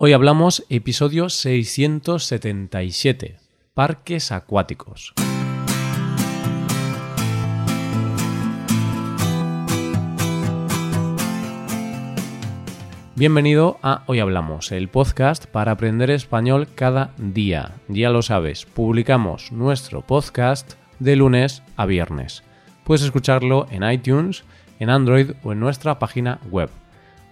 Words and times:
Hoy 0.00 0.12
hablamos 0.12 0.64
episodio 0.68 1.28
677, 1.28 3.36
Parques 3.74 4.30
Acuáticos. 4.30 5.12
Bienvenido 13.16 13.78
a 13.82 14.04
Hoy 14.06 14.20
Hablamos, 14.20 14.70
el 14.70 14.88
podcast 14.88 15.46
para 15.46 15.72
aprender 15.72 16.12
español 16.12 16.68
cada 16.76 17.12
día. 17.18 17.72
Ya 17.88 18.10
lo 18.10 18.22
sabes, 18.22 18.66
publicamos 18.66 19.50
nuestro 19.50 20.02
podcast 20.02 20.74
de 21.00 21.16
lunes 21.16 21.64
a 21.74 21.86
viernes. 21.86 22.44
Puedes 22.84 23.02
escucharlo 23.02 23.66
en 23.72 23.82
iTunes, 23.82 24.44
en 24.78 24.90
Android 24.90 25.32
o 25.42 25.50
en 25.50 25.58
nuestra 25.58 25.98
página 25.98 26.38
web. 26.52 26.70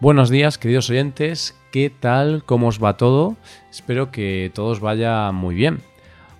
Buenos 0.00 0.30
días, 0.30 0.56
queridos 0.56 0.88
oyentes, 0.88 1.54
¿qué 1.70 1.90
tal? 1.90 2.42
¿Cómo 2.46 2.68
os 2.68 2.82
va 2.82 2.96
todo? 2.96 3.36
Espero 3.70 4.10
que 4.10 4.50
todos 4.54 4.80
vaya 4.80 5.30
muy 5.30 5.54
bien. 5.54 5.82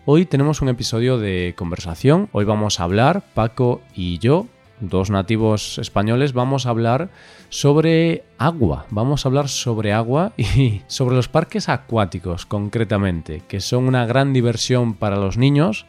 Hoy 0.07 0.25
tenemos 0.25 0.63
un 0.63 0.71
episodio 0.71 1.19
de 1.19 1.53
conversación. 1.59 2.31
Hoy 2.33 2.47
vamos 2.47 2.81
a 2.81 2.85
hablar, 2.85 3.23
Paco 3.35 3.83
y 3.95 4.17
yo, 4.17 4.47
dos 4.81 5.11
nativos 5.11 5.77
españoles, 5.77 6.33
vamos 6.33 6.65
a 6.65 6.71
hablar 6.71 7.11
sobre 7.51 8.25
agua. 8.39 8.87
Vamos 8.89 9.27
a 9.27 9.29
hablar 9.29 9.51
sobre 9.51 9.93
agua 9.93 10.33
y 10.39 10.81
sobre 10.87 11.15
los 11.15 11.29
parques 11.29 11.69
acuáticos 11.69 12.47
concretamente, 12.47 13.43
que 13.47 13.61
son 13.61 13.87
una 13.87 14.07
gran 14.07 14.33
diversión 14.33 14.95
para 14.95 15.17
los 15.17 15.37
niños, 15.37 15.85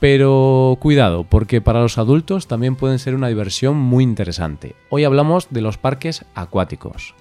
pero 0.00 0.76
cuidado, 0.80 1.24
porque 1.24 1.60
para 1.60 1.80
los 1.80 1.98
adultos 1.98 2.46
también 2.46 2.76
pueden 2.76 2.98
ser 2.98 3.14
una 3.14 3.28
diversión 3.28 3.76
muy 3.76 4.04
interesante. 4.04 4.74
Hoy 4.90 5.04
hablamos 5.04 5.48
de 5.50 5.60
los 5.60 5.78
parques 5.78 6.24
acuáticos. 6.34 7.14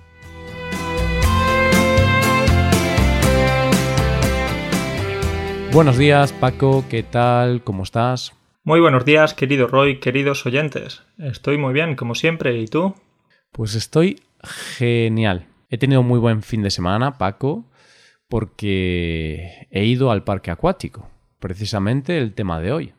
Buenos 5.71 5.97
días 5.97 6.31
Paco, 6.33 6.85
¿qué 6.89 7.02
tal? 7.02 7.63
¿Cómo 7.63 7.83
estás? 7.83 8.33
Muy 8.63 8.80
buenos 8.80 9.05
días, 9.05 9.33
querido 9.33 9.67
Roy, 9.67 9.99
queridos 9.99 10.45
oyentes. 10.45 11.02
Estoy 11.17 11.58
muy 11.58 11.73
bien, 11.73 11.95
como 11.95 12.15
siempre, 12.15 12.58
¿y 12.59 12.67
tú? 12.67 12.95
Pues 13.52 13.75
estoy 13.75 14.21
genial. 14.43 15.47
He 15.69 15.77
tenido 15.77 16.03
muy 16.03 16.19
buen 16.19 16.43
fin 16.43 16.61
de 16.61 16.69
semana, 16.69 17.17
Paco, 17.17 17.65
porque 18.30 19.67
he 19.71 19.85
ido 19.85 20.11
al 20.11 20.23
parque 20.23 20.52
acuático, 20.52 21.09
precisamente 21.44 22.17
el 22.17 22.33
tema 22.33 22.61
de 22.61 22.72
hoy. 22.72 22.94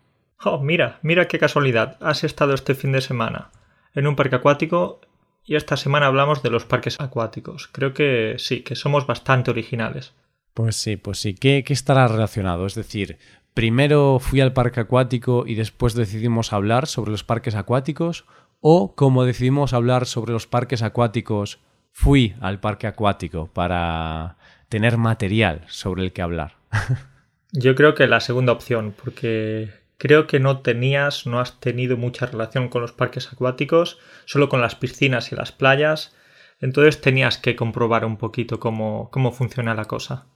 Oh, 0.44 0.60
mira, 0.60 0.98
mira 1.00 1.28
qué 1.28 1.38
casualidad. 1.38 1.96
Has 2.02 2.24
estado 2.24 2.52
este 2.52 2.74
fin 2.74 2.92
de 2.92 3.00
semana 3.00 3.50
en 3.94 4.06
un 4.06 4.16
parque 4.16 4.36
acuático 4.36 5.00
y 5.46 5.54
esta 5.54 5.78
semana 5.78 6.08
hablamos 6.08 6.42
de 6.42 6.50
los 6.50 6.66
parques 6.66 7.00
acuáticos. 7.00 7.68
Creo 7.72 7.94
que 7.94 8.34
sí, 8.36 8.60
que 8.60 8.74
somos 8.74 9.06
bastante 9.06 9.50
originales. 9.50 10.12
Pues 10.52 10.76
sí, 10.76 10.98
pues 10.98 11.20
sí. 11.20 11.34
¿Qué, 11.34 11.64
estará 11.66 12.06
relacionado? 12.06 12.66
Es 12.66 12.74
decir, 12.74 13.16
primero 13.54 14.18
fui 14.20 14.42
al 14.42 14.52
parque 14.52 14.80
acuático 14.80 15.44
y 15.46 15.54
después 15.54 15.94
decidimos 15.94 16.52
hablar 16.52 16.86
sobre 16.86 17.12
los 17.12 17.24
parques 17.24 17.54
acuáticos 17.54 18.26
o 18.60 18.94
como 18.94 19.24
decidimos 19.24 19.72
hablar 19.72 20.04
sobre 20.04 20.34
los 20.34 20.46
parques 20.46 20.82
acuáticos, 20.82 21.60
fui 21.92 22.34
al 22.42 22.60
parque 22.60 22.88
acuático 22.88 23.46
para 23.46 24.36
tener 24.68 24.98
material 24.98 25.62
sobre 25.66 26.02
el 26.04 26.12
que 26.12 26.20
hablar. 26.20 26.56
Yo 27.56 27.76
creo 27.76 27.94
que 27.94 28.08
la 28.08 28.18
segunda 28.18 28.52
opción, 28.52 28.92
porque 29.00 29.70
creo 29.96 30.26
que 30.26 30.40
no 30.40 30.58
tenías, 30.58 31.24
no 31.24 31.38
has 31.38 31.60
tenido 31.60 31.96
mucha 31.96 32.26
relación 32.26 32.68
con 32.68 32.82
los 32.82 32.90
parques 32.90 33.32
acuáticos, 33.32 34.00
solo 34.24 34.48
con 34.48 34.60
las 34.60 34.74
piscinas 34.74 35.30
y 35.30 35.36
las 35.36 35.52
playas, 35.52 36.16
entonces 36.60 37.00
tenías 37.00 37.38
que 37.38 37.54
comprobar 37.54 38.04
un 38.04 38.16
poquito 38.16 38.58
cómo, 38.58 39.08
cómo 39.12 39.30
funciona 39.30 39.72
la 39.76 39.84
cosa. 39.84 40.26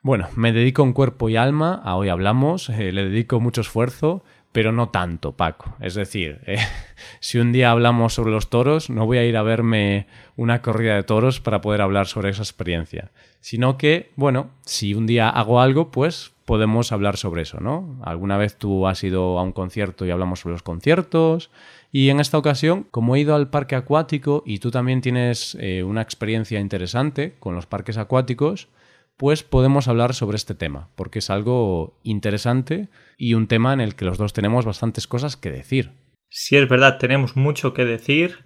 Bueno, 0.00 0.28
me 0.34 0.50
dedico 0.50 0.82
en 0.82 0.94
cuerpo 0.94 1.28
y 1.28 1.36
alma, 1.36 1.74
a 1.84 1.94
hoy 1.94 2.08
hablamos, 2.08 2.70
eh, 2.70 2.90
le 2.90 3.04
dedico 3.04 3.38
mucho 3.38 3.60
esfuerzo, 3.60 4.24
pero 4.52 4.70
no 4.70 4.90
tanto, 4.90 5.32
Paco. 5.32 5.74
Es 5.80 5.94
decir, 5.94 6.40
eh, 6.46 6.58
si 7.20 7.38
un 7.38 7.52
día 7.52 7.70
hablamos 7.70 8.14
sobre 8.14 8.30
los 8.30 8.48
toros, 8.48 8.90
no 8.90 9.06
voy 9.06 9.18
a 9.18 9.24
ir 9.24 9.36
a 9.36 9.42
verme 9.42 10.06
una 10.36 10.62
corrida 10.62 10.94
de 10.94 11.02
toros 11.02 11.40
para 11.40 11.60
poder 11.60 11.80
hablar 11.80 12.06
sobre 12.06 12.30
esa 12.30 12.42
experiencia, 12.42 13.10
sino 13.40 13.78
que, 13.78 14.12
bueno, 14.16 14.50
si 14.64 14.94
un 14.94 15.06
día 15.06 15.28
hago 15.28 15.60
algo, 15.60 15.90
pues 15.90 16.32
podemos 16.44 16.92
hablar 16.92 17.16
sobre 17.16 17.42
eso, 17.42 17.60
¿no? 17.60 17.98
Alguna 18.02 18.36
vez 18.36 18.56
tú 18.56 18.86
has 18.86 19.02
ido 19.04 19.38
a 19.38 19.42
un 19.42 19.52
concierto 19.52 20.04
y 20.04 20.10
hablamos 20.10 20.40
sobre 20.40 20.54
los 20.54 20.62
conciertos, 20.62 21.50
y 21.92 22.08
en 22.08 22.20
esta 22.20 22.38
ocasión, 22.38 22.86
como 22.90 23.14
he 23.14 23.20
ido 23.20 23.34
al 23.34 23.50
parque 23.50 23.74
acuático 23.74 24.42
y 24.46 24.58
tú 24.58 24.70
también 24.70 25.00
tienes 25.02 25.56
eh, 25.60 25.82
una 25.82 26.02
experiencia 26.02 26.58
interesante 26.58 27.34
con 27.38 27.54
los 27.54 27.66
parques 27.66 27.98
acuáticos, 27.98 28.68
pues 29.16 29.42
podemos 29.42 29.88
hablar 29.88 30.14
sobre 30.14 30.36
este 30.36 30.54
tema, 30.54 30.88
porque 30.94 31.20
es 31.20 31.30
algo 31.30 31.98
interesante 32.02 32.88
y 33.16 33.34
un 33.34 33.46
tema 33.46 33.72
en 33.72 33.80
el 33.80 33.94
que 33.94 34.04
los 34.04 34.18
dos 34.18 34.32
tenemos 34.32 34.64
bastantes 34.64 35.06
cosas 35.06 35.36
que 35.36 35.50
decir. 35.50 35.92
Sí, 36.28 36.56
es 36.56 36.68
verdad, 36.68 36.98
tenemos 36.98 37.36
mucho 37.36 37.74
que 37.74 37.84
decir. 37.84 38.44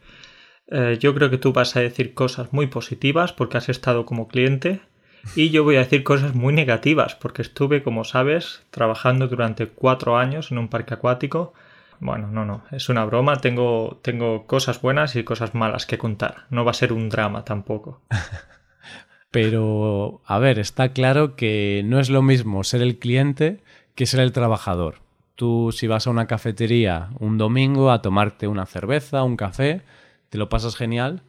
Eh, 0.69 0.99
yo 1.01 1.15
creo 1.15 1.31
que 1.31 1.39
tú 1.39 1.53
vas 1.53 1.77
a 1.77 1.81
decir 1.81 2.15
cosas 2.15 2.53
muy 2.53 2.67
positivas 2.67 3.33
porque 3.33 3.57
has 3.57 3.69
estado 3.69 4.05
como 4.05 4.27
cliente 4.27 4.81
y 5.35 5.51
yo 5.51 5.65
voy 5.65 5.77
a 5.77 5.81
decir 5.81 6.05
cosas 6.05 6.35
muy 6.35 6.53
negativas 6.53 7.15
porque 7.15 7.43
estuve, 7.43 7.83
como 7.83 8.05
sabes, 8.05 8.63
trabajando 8.71 9.29
durante 9.29 9.69
cuatro 9.69 10.17
años 10.19 10.51
en 10.51 10.59
un 10.59 10.69
parque 10.69 10.95
acuático. 10.95 11.55
Bueno, 11.99 12.29
no, 12.29 12.45
no, 12.45 12.65
es 12.71 12.89
una 12.89 13.05
broma. 13.05 13.37
Tengo, 13.37 13.99
tengo 14.03 14.47
cosas 14.47 14.81
buenas 14.83 15.17
y 15.17 15.25
cosas 15.25 15.55
malas 15.55 15.87
que 15.87 15.99
contar. 15.99 16.47
No 16.51 16.65
va 16.65 16.73
a 16.73 16.75
ser 16.75 16.93
un 16.93 17.09
drama 17.09 17.45
tampoco. 17.45 18.03
Pero, 19.37 20.23
a 20.25 20.39
ver, 20.39 20.59
está 20.59 20.95
claro 20.95 21.37
que 21.37 21.83
no 21.85 22.01
es 22.01 22.09
lo 22.09 22.23
mismo 22.23 22.65
ser 22.65 22.81
el 22.81 22.99
cliente 22.99 23.61
que 23.95 24.07
ser 24.07 24.21
el 24.21 24.33
trabajador. 24.33 25.01
Tú 25.35 25.73
si 25.73 25.87
vas 25.87 26.07
a 26.07 26.11
una 26.11 26.27
cafetería 26.27 27.11
un 27.19 27.37
domingo 27.37 27.91
a 27.91 28.01
tomarte 28.01 28.49
una 28.49 28.65
cerveza, 28.65 29.25
un 29.25 29.37
café, 29.37 29.83
te 30.31 30.39
lo 30.39 30.49
pasas 30.49 30.75
genial, 30.75 31.21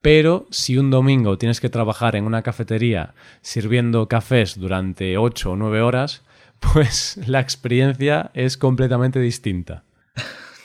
pero 0.00 0.48
si 0.50 0.76
un 0.76 0.90
domingo 0.90 1.38
tienes 1.38 1.60
que 1.60 1.68
trabajar 1.68 2.16
en 2.16 2.24
una 2.24 2.42
cafetería 2.42 3.14
sirviendo 3.42 4.08
cafés 4.08 4.58
durante 4.58 5.16
8 5.16 5.52
o 5.52 5.56
9 5.56 5.82
horas, 5.82 6.24
pues 6.72 7.16
la 7.28 7.38
experiencia 7.38 8.32
es 8.34 8.56
completamente 8.56 9.20
distinta. 9.20 9.84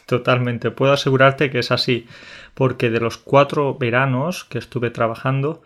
Totalmente, 0.07 0.71
puedo 0.71 0.93
asegurarte 0.93 1.51
que 1.51 1.59
es 1.59 1.69
así, 1.69 2.07
porque 2.55 2.89
de 2.89 3.01
los 3.01 3.19
cuatro 3.19 3.77
veranos 3.77 4.45
que 4.45 4.57
estuve 4.57 4.89
trabajando, 4.89 5.61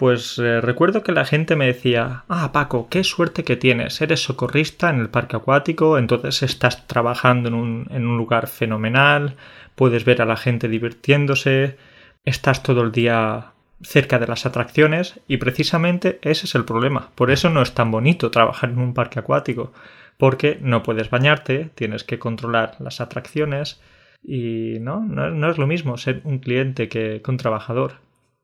pues 0.00 0.38
eh, 0.38 0.62
recuerdo 0.62 1.02
que 1.02 1.12
la 1.12 1.26
gente 1.26 1.56
me 1.56 1.66
decía, 1.66 2.24
ah, 2.30 2.52
Paco, 2.52 2.88
qué 2.88 3.04
suerte 3.04 3.44
que 3.44 3.56
tienes, 3.56 4.00
eres 4.00 4.22
socorrista 4.22 4.88
en 4.88 4.98
el 4.98 5.10
parque 5.10 5.36
acuático, 5.36 5.98
entonces 5.98 6.42
estás 6.42 6.86
trabajando 6.86 7.50
en 7.50 7.54
un, 7.54 7.86
en 7.90 8.06
un 8.06 8.16
lugar 8.16 8.46
fenomenal, 8.46 9.36
puedes 9.74 10.06
ver 10.06 10.22
a 10.22 10.24
la 10.24 10.38
gente 10.38 10.68
divirtiéndose, 10.68 11.76
estás 12.24 12.62
todo 12.62 12.80
el 12.80 12.92
día 12.92 13.52
cerca 13.82 14.18
de 14.18 14.26
las 14.26 14.46
atracciones 14.46 15.20
y 15.28 15.36
precisamente 15.36 16.18
ese 16.22 16.46
es 16.46 16.54
el 16.54 16.64
problema. 16.64 17.10
Por 17.14 17.30
eso 17.30 17.50
no 17.50 17.60
es 17.60 17.74
tan 17.74 17.90
bonito 17.90 18.30
trabajar 18.30 18.70
en 18.70 18.78
un 18.78 18.94
parque 18.94 19.18
acuático, 19.18 19.74
porque 20.16 20.58
no 20.62 20.82
puedes 20.82 21.10
bañarte, 21.10 21.72
tienes 21.74 22.04
que 22.04 22.18
controlar 22.18 22.76
las 22.78 23.02
atracciones 23.02 23.82
y 24.24 24.78
no, 24.80 25.00
no, 25.00 25.28
no 25.28 25.50
es 25.50 25.58
lo 25.58 25.66
mismo 25.66 25.98
ser 25.98 26.22
un 26.24 26.38
cliente 26.38 26.88
que 26.88 27.20
un 27.28 27.36
trabajador. 27.36 27.96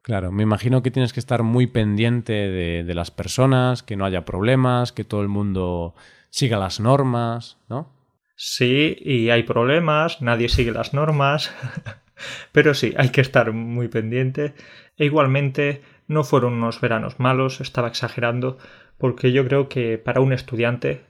Claro, 0.07 0.31
me 0.31 0.45
imagino 0.45 0.85
que 0.85 0.93
tienes 0.93 1.13
que 1.13 1.19
estar 1.19 1.43
muy 1.43 1.67
pendiente 1.67 2.33
de, 2.33 2.95
las 2.95 3.11
personas, 3.11 3.83
que 3.83 3.97
no 3.97 4.05
haya 4.05 4.25
problemas, 4.25 4.93
que 4.93 5.03
todo 5.03 5.21
el 5.21 5.27
mundo 5.27 5.97
siga 6.31 6.59
las 6.59 6.79
normas, 6.79 7.59
¿no? 7.69 7.93
Sí, 8.37 8.97
y 9.01 9.31
hay 9.31 9.43
problemas, 9.43 10.23
nadie 10.23 10.49
sigue 10.49 10.71
las 10.71 10.95
normas, 10.95 11.53
pero 12.53 12.73
sí, 12.73 12.95
hay 12.97 13.09
que 13.09 13.21
estar 13.21 13.51
muy 13.51 13.89
pendiente. 13.89 14.55
E 14.97 15.07
igualmente, 15.07 15.83
no 16.07 16.23
fueron 16.23 16.53
unos 16.53 16.81
veranos 16.81 17.19
malos, 17.19 17.61
estaba 17.61 17.89
exagerando, 17.89 18.59
porque 18.99 19.33
yo 19.33 19.45
creo 19.45 19.69
que 19.69 19.99
para 19.99 20.21
un 20.21 20.33
estudiante 20.33 21.01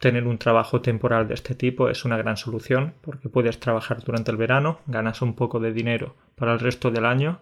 tener 0.00 0.26
un 0.26 0.38
trabajo 0.38 0.80
temporal 0.80 1.28
de 1.28 1.34
este 1.34 1.54
tipo 1.54 1.88
es 1.88 2.04
una 2.04 2.16
gran 2.16 2.36
solución, 2.36 2.94
porque 3.02 3.28
puedes 3.28 3.60
trabajar 3.60 4.02
durante 4.02 4.32
el 4.32 4.36
verano, 4.36 4.80
ganas 4.88 5.22
un 5.22 5.36
poco 5.36 5.60
de 5.60 5.72
dinero 5.72 6.16
para 6.34 6.52
el 6.52 6.58
resto 6.58 6.90
del 6.90 7.04
año 7.04 7.38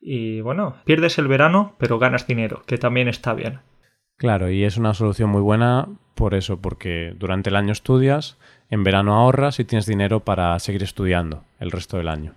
y 0.00 0.40
bueno, 0.40 0.76
pierdes 0.84 1.18
el 1.18 1.28
verano, 1.28 1.74
pero 1.78 1.98
ganas 1.98 2.26
dinero, 2.26 2.62
que 2.66 2.78
también 2.78 3.08
está 3.08 3.34
bien. 3.34 3.60
Claro, 4.16 4.50
y 4.50 4.64
es 4.64 4.76
una 4.76 4.94
solución 4.94 5.30
muy 5.30 5.40
buena 5.40 5.88
por 6.14 6.34
eso, 6.34 6.60
porque 6.60 7.14
durante 7.16 7.50
el 7.50 7.56
año 7.56 7.72
estudias, 7.72 8.38
en 8.68 8.84
verano 8.84 9.14
ahorras 9.14 9.60
y 9.60 9.64
tienes 9.64 9.86
dinero 9.86 10.20
para 10.20 10.58
seguir 10.58 10.82
estudiando 10.82 11.44
el 11.58 11.70
resto 11.70 11.96
del 11.96 12.08
año. 12.08 12.34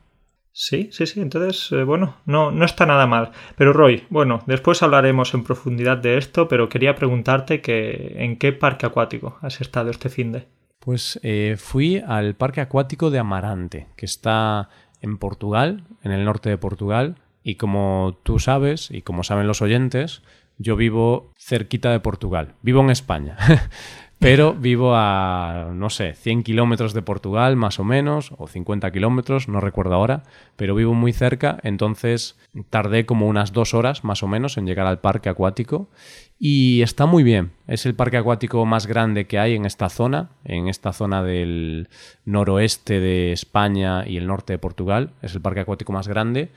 Sí, 0.54 0.90
sí, 0.92 1.08
sí. 1.08 1.20
Entonces, 1.20 1.72
eh, 1.72 1.84
bueno, 1.84 2.18
no, 2.26 2.52
no 2.52 2.64
está 2.64 2.86
nada 2.86 3.08
mal. 3.08 3.32
Pero 3.58 3.74
Roy, 3.74 4.06
bueno, 4.10 4.44
después 4.46 4.84
hablaremos 4.84 5.34
en 5.34 5.44
profundidad 5.44 5.98
de 5.98 6.18
esto, 6.18 6.48
pero 6.48 6.70
quería 6.70 6.96
preguntarte 6.96 7.60
que 7.60 8.14
en 8.18 8.38
qué 8.38 8.54
parque 8.54 8.86
acuático 8.86 9.38
has 9.42 9.62
estado 9.62 9.90
este 9.90 10.10
fin 10.10 10.32
de. 10.32 10.48
Pues 10.80 11.20
eh, 11.24 11.56
fui 11.58 11.98
al 12.06 12.36
parque 12.36 12.62
acuático 12.62 13.10
de 13.10 13.20
Amarante, 13.20 13.88
que 13.98 14.06
está 14.06 14.70
en 15.02 15.18
Portugal, 15.18 15.86
en 16.04 16.12
el 16.12 16.24
norte 16.24 16.50
de 16.50 16.58
Portugal, 16.58 17.16
y 17.44 17.56
como 17.56 18.18
tú 18.24 18.40
sabes, 18.40 18.90
y 18.92 19.02
como 19.02 19.24
saben 19.24 19.48
los 19.48 19.62
oyentes, 19.62 20.22
yo 20.58 20.76
vivo 20.76 21.32
cerquita 21.38 21.92
de 21.92 22.00
Portugal. 22.00 22.54
Vivo 22.62 22.82
en 22.82 22.90
España. 22.90 23.38
pero 24.24 24.54
vivo 24.54 24.96
a, 24.96 25.72
no 25.74 25.90
sé, 25.90 26.14
100 26.14 26.44
kilómetros 26.44 26.94
de 26.94 27.02
Portugal 27.02 27.58
más 27.58 27.80
o 27.80 27.84
menos, 27.84 28.32
o 28.38 28.48
50 28.48 28.90
kilómetros, 28.92 29.50
no 29.50 29.60
recuerdo 29.60 29.96
ahora, 29.96 30.24
pero 30.56 30.76
vivo 30.76 30.94
muy 30.94 31.12
cerca, 31.12 31.60
entonces 31.64 32.40
tardé 32.70 33.06
como 33.06 33.28
unas 33.28 33.52
dos 33.52 33.74
horas 33.74 34.06
más 34.06 34.24
o 34.24 34.28
menos 34.28 34.58
en 34.58 34.66
llegar 34.66 34.88
al 34.88 35.02
parque 35.02 35.28
acuático 35.28 35.90
y 36.40 36.82
está 36.84 37.06
muy 37.06 37.24
bien. 37.24 37.52
Es 37.68 37.86
el 37.86 37.96
parque 37.96 38.16
acuático 38.16 38.66
más 38.66 38.88
grande 38.88 39.28
que 39.28 39.40
hay 39.40 39.56
en 39.56 39.66
esta 39.66 39.90
zona, 39.90 40.30
en 40.46 40.70
esta 40.70 40.94
zona 40.94 41.22
del 41.22 41.90
noroeste 42.24 43.02
de 43.02 43.34
España 43.34 44.08
y 44.08 44.16
el 44.16 44.28
norte 44.28 44.54
de 44.54 44.60
Portugal. 44.60 45.12
Es 45.22 45.36
el 45.36 45.42
parque 45.42 45.62
acuático 45.62 45.92
más 45.92 46.08
grande 46.08 46.50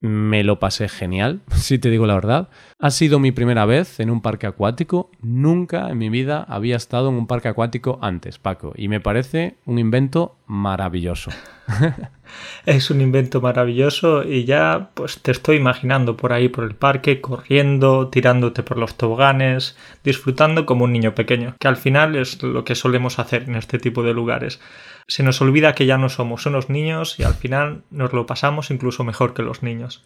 me 0.00 0.44
lo 0.44 0.58
pasé 0.58 0.88
genial, 0.88 1.42
si 1.54 1.78
te 1.78 1.90
digo 1.90 2.06
la 2.06 2.14
verdad. 2.14 2.48
Ha 2.78 2.90
sido 2.90 3.18
mi 3.18 3.32
primera 3.32 3.64
vez 3.64 4.00
en 4.00 4.10
un 4.10 4.20
parque 4.20 4.46
acuático. 4.46 5.10
Nunca 5.20 5.90
en 5.90 5.98
mi 5.98 6.10
vida 6.10 6.44
había 6.48 6.76
estado 6.76 7.08
en 7.08 7.14
un 7.14 7.26
parque 7.26 7.48
acuático 7.48 7.98
antes, 8.02 8.38
Paco. 8.38 8.72
Y 8.76 8.88
me 8.88 9.00
parece 9.00 9.56
un 9.64 9.78
invento 9.78 10.36
maravilloso. 10.46 11.30
es 12.66 12.90
un 12.90 13.00
invento 13.00 13.40
maravilloso 13.40 14.22
y 14.24 14.44
ya 14.44 14.90
pues 14.94 15.20
te 15.20 15.30
estoy 15.30 15.56
imaginando 15.56 16.16
por 16.16 16.32
ahí 16.32 16.48
por 16.48 16.64
el 16.64 16.74
parque, 16.74 17.20
corriendo, 17.20 18.08
tirándote 18.08 18.62
por 18.62 18.78
los 18.78 18.96
toboganes, 18.96 19.76
disfrutando 20.04 20.66
como 20.66 20.84
un 20.84 20.92
niño 20.92 21.14
pequeño, 21.14 21.56
que 21.58 21.68
al 21.68 21.76
final 21.76 22.16
es 22.16 22.42
lo 22.42 22.64
que 22.64 22.74
solemos 22.74 23.18
hacer 23.18 23.44
en 23.44 23.56
este 23.56 23.78
tipo 23.78 24.02
de 24.02 24.14
lugares 24.14 24.60
se 25.08 25.22
nos 25.22 25.40
olvida 25.40 25.74
que 25.74 25.86
ya 25.86 25.98
no 25.98 26.08
somos 26.08 26.46
unos 26.46 26.68
niños 26.68 27.18
y 27.18 27.22
al 27.22 27.34
final 27.34 27.82
nos 27.90 28.12
lo 28.12 28.26
pasamos 28.26 28.70
incluso 28.70 29.04
mejor 29.04 29.34
que 29.34 29.42
los 29.42 29.62
niños. 29.62 30.04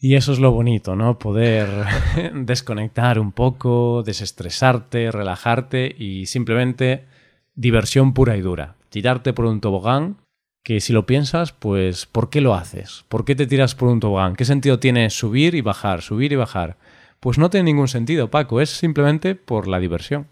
Y 0.00 0.14
eso 0.14 0.32
es 0.32 0.38
lo 0.38 0.52
bonito, 0.52 0.94
¿no? 0.96 1.18
Poder 1.18 1.68
desconectar 2.34 3.18
un 3.18 3.32
poco, 3.32 4.02
desestresarte, 4.04 5.10
relajarte 5.10 5.94
y 5.96 6.26
simplemente 6.26 7.06
diversión 7.54 8.14
pura 8.14 8.36
y 8.36 8.40
dura. 8.40 8.76
Tirarte 8.90 9.32
por 9.32 9.46
un 9.46 9.60
tobogán, 9.60 10.16
que 10.64 10.80
si 10.80 10.92
lo 10.92 11.06
piensas, 11.06 11.52
pues 11.52 12.06
¿por 12.06 12.30
qué 12.30 12.40
lo 12.40 12.54
haces? 12.54 13.04
¿Por 13.08 13.24
qué 13.24 13.34
te 13.34 13.46
tiras 13.46 13.74
por 13.74 13.88
un 13.88 14.00
tobogán? 14.00 14.36
¿Qué 14.36 14.44
sentido 14.44 14.78
tiene 14.78 15.10
subir 15.10 15.54
y 15.54 15.60
bajar, 15.60 16.02
subir 16.02 16.32
y 16.32 16.36
bajar? 16.36 16.76
Pues 17.20 17.38
no 17.38 17.50
tiene 17.50 17.64
ningún 17.64 17.88
sentido, 17.88 18.30
Paco, 18.30 18.60
es 18.60 18.70
simplemente 18.70 19.34
por 19.34 19.66
la 19.66 19.78
diversión 19.80 20.26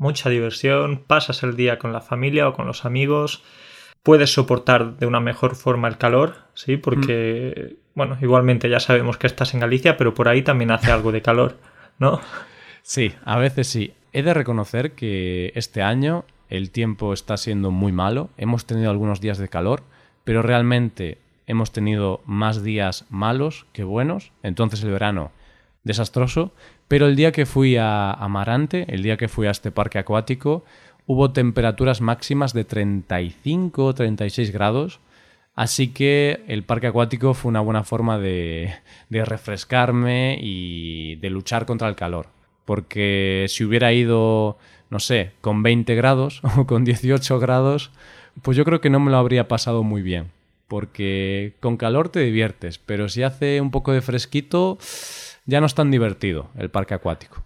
mucha 0.00 0.30
diversión, 0.30 1.04
pasas 1.06 1.42
el 1.42 1.56
día 1.56 1.78
con 1.78 1.92
la 1.92 2.00
familia 2.00 2.48
o 2.48 2.54
con 2.54 2.66
los 2.66 2.86
amigos, 2.86 3.42
puedes 4.02 4.32
soportar 4.32 4.96
de 4.96 5.06
una 5.06 5.20
mejor 5.20 5.54
forma 5.54 5.88
el 5.88 5.98
calor, 5.98 6.36
¿sí? 6.54 6.78
Porque, 6.78 7.54
mm. 7.54 7.74
bueno, 7.94 8.18
igualmente 8.22 8.70
ya 8.70 8.80
sabemos 8.80 9.18
que 9.18 9.26
estás 9.26 9.52
en 9.52 9.60
Galicia, 9.60 9.98
pero 9.98 10.14
por 10.14 10.28
ahí 10.28 10.40
también 10.40 10.70
hace 10.70 10.90
algo 10.90 11.12
de 11.12 11.20
calor, 11.20 11.58
¿no? 11.98 12.18
Sí, 12.82 13.12
a 13.24 13.38
veces 13.38 13.68
sí. 13.68 13.92
He 14.14 14.22
de 14.22 14.32
reconocer 14.32 14.92
que 14.92 15.52
este 15.54 15.82
año 15.82 16.24
el 16.50 16.70
tiempo 16.70 17.14
está 17.14 17.36
siendo 17.36 17.70
muy 17.70 17.92
malo, 17.92 18.28
hemos 18.36 18.66
tenido 18.66 18.90
algunos 18.90 19.20
días 19.20 19.38
de 19.38 19.48
calor, 19.48 19.82
pero 20.24 20.42
realmente 20.42 21.18
hemos 21.46 21.72
tenido 21.72 22.20
más 22.26 22.62
días 22.62 23.06
malos 23.08 23.66
que 23.72 23.84
buenos, 23.84 24.32
entonces 24.42 24.82
el 24.82 24.90
verano 24.90 25.32
desastroso, 25.84 26.52
pero 26.88 27.06
el 27.06 27.16
día 27.16 27.32
que 27.32 27.46
fui 27.46 27.76
a 27.76 28.12
Amarante, 28.12 28.84
el 28.88 29.02
día 29.02 29.16
que 29.16 29.28
fui 29.28 29.46
a 29.46 29.52
este 29.52 29.70
parque 29.70 29.98
acuático, 29.98 30.64
hubo 31.06 31.32
temperaturas 31.32 32.00
máximas 32.00 32.52
de 32.52 32.64
35 32.64 33.84
o 33.84 33.94
36 33.94 34.50
grados. 34.50 35.00
Así 35.54 35.88
que 35.88 36.44
el 36.46 36.62
parque 36.62 36.86
acuático 36.86 37.34
fue 37.34 37.48
una 37.48 37.60
buena 37.60 37.84
forma 37.84 38.18
de, 38.18 38.74
de, 39.08 39.24
refrescarme 39.24 40.38
y 40.40 41.16
de 41.16 41.30
luchar 41.30 41.66
contra 41.66 41.88
el 41.88 41.96
calor. 41.96 42.28
Porque 42.70 43.46
si 43.48 43.64
hubiera 43.64 43.92
ido, 43.92 44.56
no 44.90 45.00
sé, 45.00 45.32
con 45.40 45.64
20 45.64 45.92
grados 45.96 46.40
o 46.56 46.68
con 46.68 46.84
18 46.84 47.40
grados, 47.40 47.90
pues 48.42 48.56
yo 48.56 48.64
creo 48.64 48.80
que 48.80 48.90
no 48.90 49.00
me 49.00 49.10
lo 49.10 49.16
habría 49.16 49.48
pasado 49.48 49.82
muy 49.82 50.02
bien. 50.02 50.30
Porque 50.68 51.54
con 51.58 51.76
calor 51.76 52.10
te 52.10 52.20
diviertes, 52.20 52.78
pero 52.78 53.08
si 53.08 53.24
hace 53.24 53.60
un 53.60 53.72
poco 53.72 53.90
de 53.90 54.02
fresquito, 54.02 54.78
ya 55.46 55.58
no 55.58 55.66
es 55.66 55.74
tan 55.74 55.90
divertido 55.90 56.50
el 56.56 56.70
parque 56.70 56.94
acuático. 56.94 57.42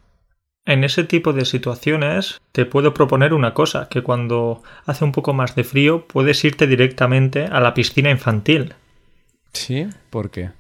En 0.67 0.85
ese 0.85 1.05
tipo 1.05 1.33
de 1.33 1.47
situaciones 1.47 2.39
te 2.53 2.67
puedo 2.67 2.93
proponer 2.93 3.33
una 3.33 3.55
cosa, 3.55 3.89
que 3.89 4.03
cuando 4.03 4.63
hace 4.85 5.07
un 5.07 5.13
poco 5.13 5.33
más 5.33 5.55
de 5.55 5.65
frío 5.65 6.07
puedes 6.07 6.45
irte 6.45 6.67
directamente 6.67 7.47
a 7.47 7.61
la 7.61 7.73
piscina 7.73 8.11
infantil. 8.11 8.75
¿Sí? 9.55 9.89
¿Por 10.11 10.29
qué? 10.29 10.51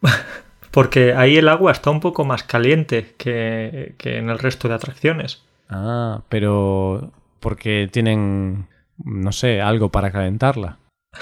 Porque 0.76 1.14
ahí 1.14 1.38
el 1.38 1.48
agua 1.48 1.72
está 1.72 1.88
un 1.88 2.00
poco 2.00 2.26
más 2.26 2.42
caliente 2.42 3.14
que, 3.16 3.94
que 3.96 4.18
en 4.18 4.28
el 4.28 4.38
resto 4.38 4.68
de 4.68 4.74
atracciones. 4.74 5.42
Ah, 5.70 6.20
pero 6.28 7.12
porque 7.40 7.88
tienen, 7.90 8.68
no 9.02 9.32
sé, 9.32 9.62
algo 9.62 9.88
para 9.88 10.12
calentarla. 10.12 10.76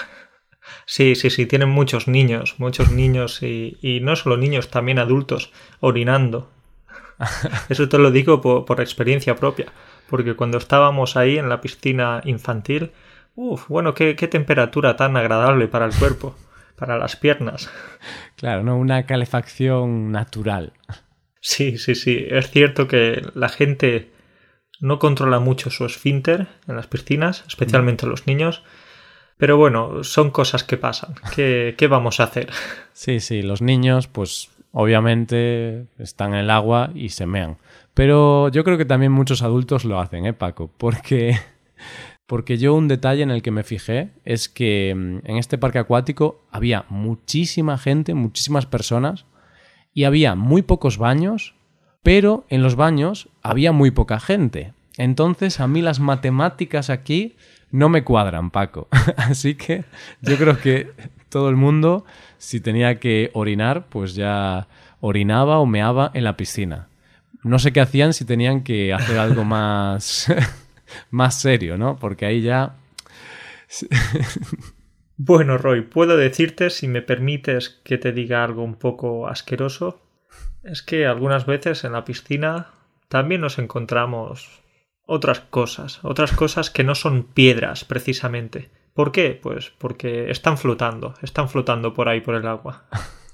Sí, 0.86 1.14
sí, 1.14 1.30
sí, 1.30 1.46
tienen 1.46 1.68
muchos 1.68 2.08
niños, 2.08 2.56
muchos 2.58 2.90
niños 2.90 3.42
y, 3.42 3.78
y 3.80 4.00
no 4.00 4.16
solo 4.16 4.36
niños, 4.36 4.70
también 4.70 4.98
adultos 4.98 5.52
orinando. 5.80 6.50
Eso 7.68 7.88
te 7.88 7.98
lo 7.98 8.10
digo 8.10 8.40
por, 8.40 8.80
experiencia 8.80 9.36
propia, 9.36 9.66
porque 10.10 10.34
cuando 10.34 10.58
estábamos 10.58 11.16
ahí 11.16 11.38
en 11.38 11.48
la 11.48 11.60
piscina 11.60 12.22
infantil, 12.24 12.90
uff, 13.36 13.68
bueno, 13.68 13.94
qué, 13.94 14.16
qué 14.16 14.26
temperatura 14.26 14.96
tan 14.96 15.16
agradable 15.16 15.68
para 15.68 15.86
el 15.86 15.94
cuerpo, 15.94 16.34
para 16.76 16.98
las 16.98 17.16
piernas. 17.16 17.70
Claro, 18.36 18.62
¿no? 18.62 18.76
Una 18.76 19.06
calefacción 19.06 20.12
natural. 20.12 20.72
Sí, 21.40 21.78
sí, 21.78 21.94
sí. 21.94 22.26
Es 22.28 22.50
cierto 22.50 22.88
que 22.88 23.22
la 23.34 23.48
gente 23.48 24.10
no 24.80 24.98
controla 24.98 25.38
mucho 25.38 25.70
su 25.70 25.86
esfínter 25.86 26.48
en 26.66 26.76
las 26.76 26.86
piscinas, 26.86 27.44
especialmente 27.46 28.06
los 28.06 28.26
niños, 28.26 28.62
pero 29.36 29.56
bueno, 29.56 30.04
son 30.04 30.30
cosas 30.30 30.64
que 30.64 30.76
pasan. 30.76 31.14
¿Qué, 31.34 31.74
¿Qué, 31.76 31.86
vamos 31.86 32.20
a 32.20 32.24
hacer? 32.24 32.50
Sí, 32.92 33.20
sí, 33.20 33.42
los 33.42 33.62
niños, 33.62 34.06
pues 34.08 34.50
obviamente 34.72 35.86
están 35.98 36.34
en 36.34 36.40
el 36.40 36.50
agua 36.50 36.90
y 36.94 37.10
se 37.10 37.26
mean. 37.26 37.56
Pero 37.94 38.48
yo 38.48 38.64
creo 38.64 38.76
que 38.76 38.84
también 38.84 39.12
muchos 39.12 39.42
adultos 39.42 39.84
lo 39.84 40.00
hacen, 40.00 40.26
¿eh, 40.26 40.32
Paco? 40.32 40.70
Porque, 40.76 41.38
porque 42.26 42.56
yo 42.58 42.74
un 42.74 42.88
detalle 42.88 43.22
en 43.22 43.30
el 43.30 43.42
que 43.42 43.50
me 43.50 43.64
fijé 43.64 44.10
es 44.24 44.48
que 44.48 44.94
mm, 44.96 45.18
en 45.24 45.36
este 45.36 45.58
parque 45.58 45.78
acuático 45.78 46.42
había 46.50 46.84
muchísima 46.88 47.78
gente, 47.78 48.14
muchísimas 48.14 48.66
personas, 48.66 49.26
y 49.92 50.04
había 50.04 50.34
muy 50.34 50.62
pocos 50.62 50.98
baños, 50.98 51.54
pero 52.02 52.44
en 52.48 52.62
los 52.62 52.76
baños 52.76 53.28
había 53.42 53.72
muy 53.72 53.90
poca 53.90 54.20
gente. 54.20 54.72
Entonces 54.96 55.60
a 55.60 55.68
mí 55.68 55.82
las 55.82 56.00
matemáticas 56.00 56.90
aquí 56.90 57.36
no 57.70 57.88
me 57.88 58.04
cuadran, 58.04 58.50
Paco. 58.50 58.88
Así 59.16 59.54
que 59.54 59.84
yo 60.20 60.36
creo 60.36 60.58
que 60.58 60.92
todo 61.28 61.48
el 61.48 61.56
mundo, 61.56 62.04
si 62.38 62.60
tenía 62.60 63.00
que 63.00 63.30
orinar, 63.34 63.86
pues 63.88 64.14
ya 64.14 64.68
orinaba 65.00 65.58
o 65.58 65.66
meaba 65.66 66.10
en 66.14 66.24
la 66.24 66.36
piscina. 66.36 66.88
No 67.42 67.58
sé 67.58 67.72
qué 67.72 67.80
hacían 67.80 68.12
si 68.12 68.24
tenían 68.24 68.62
que 68.62 68.94
hacer 68.94 69.18
algo 69.18 69.44
más, 69.44 70.32
más 71.10 71.40
serio, 71.40 71.76
¿no? 71.76 71.96
Porque 71.96 72.26
ahí 72.26 72.42
ya... 72.42 72.76
bueno, 75.16 75.58
Roy, 75.58 75.82
puedo 75.82 76.16
decirte, 76.16 76.70
si 76.70 76.88
me 76.88 77.02
permites 77.02 77.80
que 77.84 77.98
te 77.98 78.12
diga 78.12 78.44
algo 78.44 78.62
un 78.62 78.76
poco 78.76 79.26
asqueroso, 79.28 80.02
es 80.62 80.82
que 80.82 81.06
algunas 81.06 81.46
veces 81.46 81.84
en 81.84 81.92
la 81.92 82.04
piscina 82.04 82.72
también 83.08 83.40
nos 83.40 83.58
encontramos 83.58 84.62
otras 85.06 85.40
cosas, 85.40 86.00
otras 86.02 86.32
cosas 86.32 86.70
que 86.70 86.84
no 86.84 86.94
son 86.94 87.24
piedras 87.24 87.84
precisamente. 87.84 88.70
¿Por 88.94 89.12
qué? 89.12 89.38
Pues 89.40 89.72
porque 89.78 90.30
están 90.30 90.56
flotando, 90.56 91.14
están 91.22 91.48
flotando 91.48 91.92
por 91.94 92.08
ahí 92.08 92.20
por 92.20 92.34
el 92.34 92.46
agua. 92.46 92.84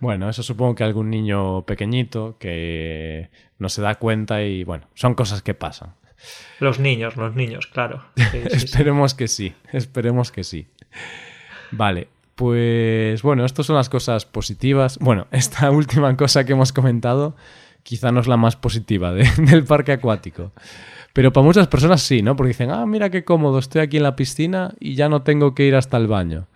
Bueno, 0.00 0.28
eso 0.28 0.42
supongo 0.42 0.74
que 0.74 0.82
algún 0.82 1.10
niño 1.10 1.64
pequeñito 1.64 2.36
que 2.40 3.30
no 3.58 3.68
se 3.68 3.82
da 3.82 3.94
cuenta 3.94 4.42
y 4.42 4.64
bueno, 4.64 4.88
son 4.94 5.14
cosas 5.14 5.42
que 5.42 5.54
pasan. 5.54 5.94
Los 6.60 6.78
niños, 6.78 7.16
los 7.16 7.34
niños, 7.34 7.66
claro. 7.66 8.04
esperemos 8.50 9.14
que 9.14 9.28
sí, 9.28 9.54
esperemos 9.72 10.30
que 10.30 10.44
sí. 10.44 10.66
Vale, 11.72 12.08
pues 12.34 13.22
bueno, 13.22 13.44
estas 13.44 13.66
son 13.66 13.76
las 13.76 13.88
cosas 13.88 14.24
positivas. 14.24 14.98
Bueno, 14.98 15.26
esta 15.30 15.70
última 15.72 16.16
cosa 16.16 16.44
que 16.44 16.52
hemos 16.52 16.72
comentado 16.72 17.36
quizá 17.82 18.12
no 18.12 18.20
es 18.20 18.28
la 18.28 18.36
más 18.36 18.56
positiva 18.56 19.12
del 19.14 19.64
parque 19.64 19.92
acuático. 19.92 20.52
Pero 21.12 21.32
para 21.32 21.44
muchas 21.44 21.68
personas 21.68 22.02
sí, 22.02 22.22
¿no? 22.22 22.36
Porque 22.36 22.48
dicen, 22.48 22.70
ah, 22.70 22.86
mira 22.86 23.10
qué 23.10 23.24
cómodo, 23.24 23.58
estoy 23.58 23.82
aquí 23.82 23.98
en 23.98 24.04
la 24.04 24.16
piscina 24.16 24.74
y 24.80 24.94
ya 24.94 25.08
no 25.08 25.22
tengo 25.22 25.54
que 25.54 25.66
ir 25.66 25.74
hasta 25.74 25.98
el 25.98 26.06
baño. 26.06 26.46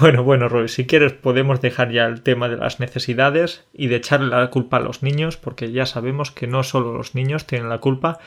Bueno, 0.00 0.22
bueno, 0.22 0.48
Roy, 0.48 0.68
si 0.68 0.86
quieres 0.86 1.12
podemos 1.12 1.60
dejar 1.60 1.90
ya 1.90 2.06
el 2.06 2.22
tema 2.22 2.48
de 2.48 2.56
las 2.56 2.80
necesidades 2.80 3.64
y 3.72 3.88
de 3.88 3.96
echarle 3.96 4.28
la 4.28 4.50
culpa 4.50 4.78
a 4.78 4.80
los 4.80 5.02
niños, 5.02 5.36
porque 5.36 5.72
ya 5.72 5.86
sabemos 5.86 6.30
que 6.30 6.46
no 6.46 6.62
solo 6.62 6.92
los 6.92 7.14
niños 7.14 7.46
tienen 7.46 7.68
la 7.68 7.78
culpa. 7.78 8.18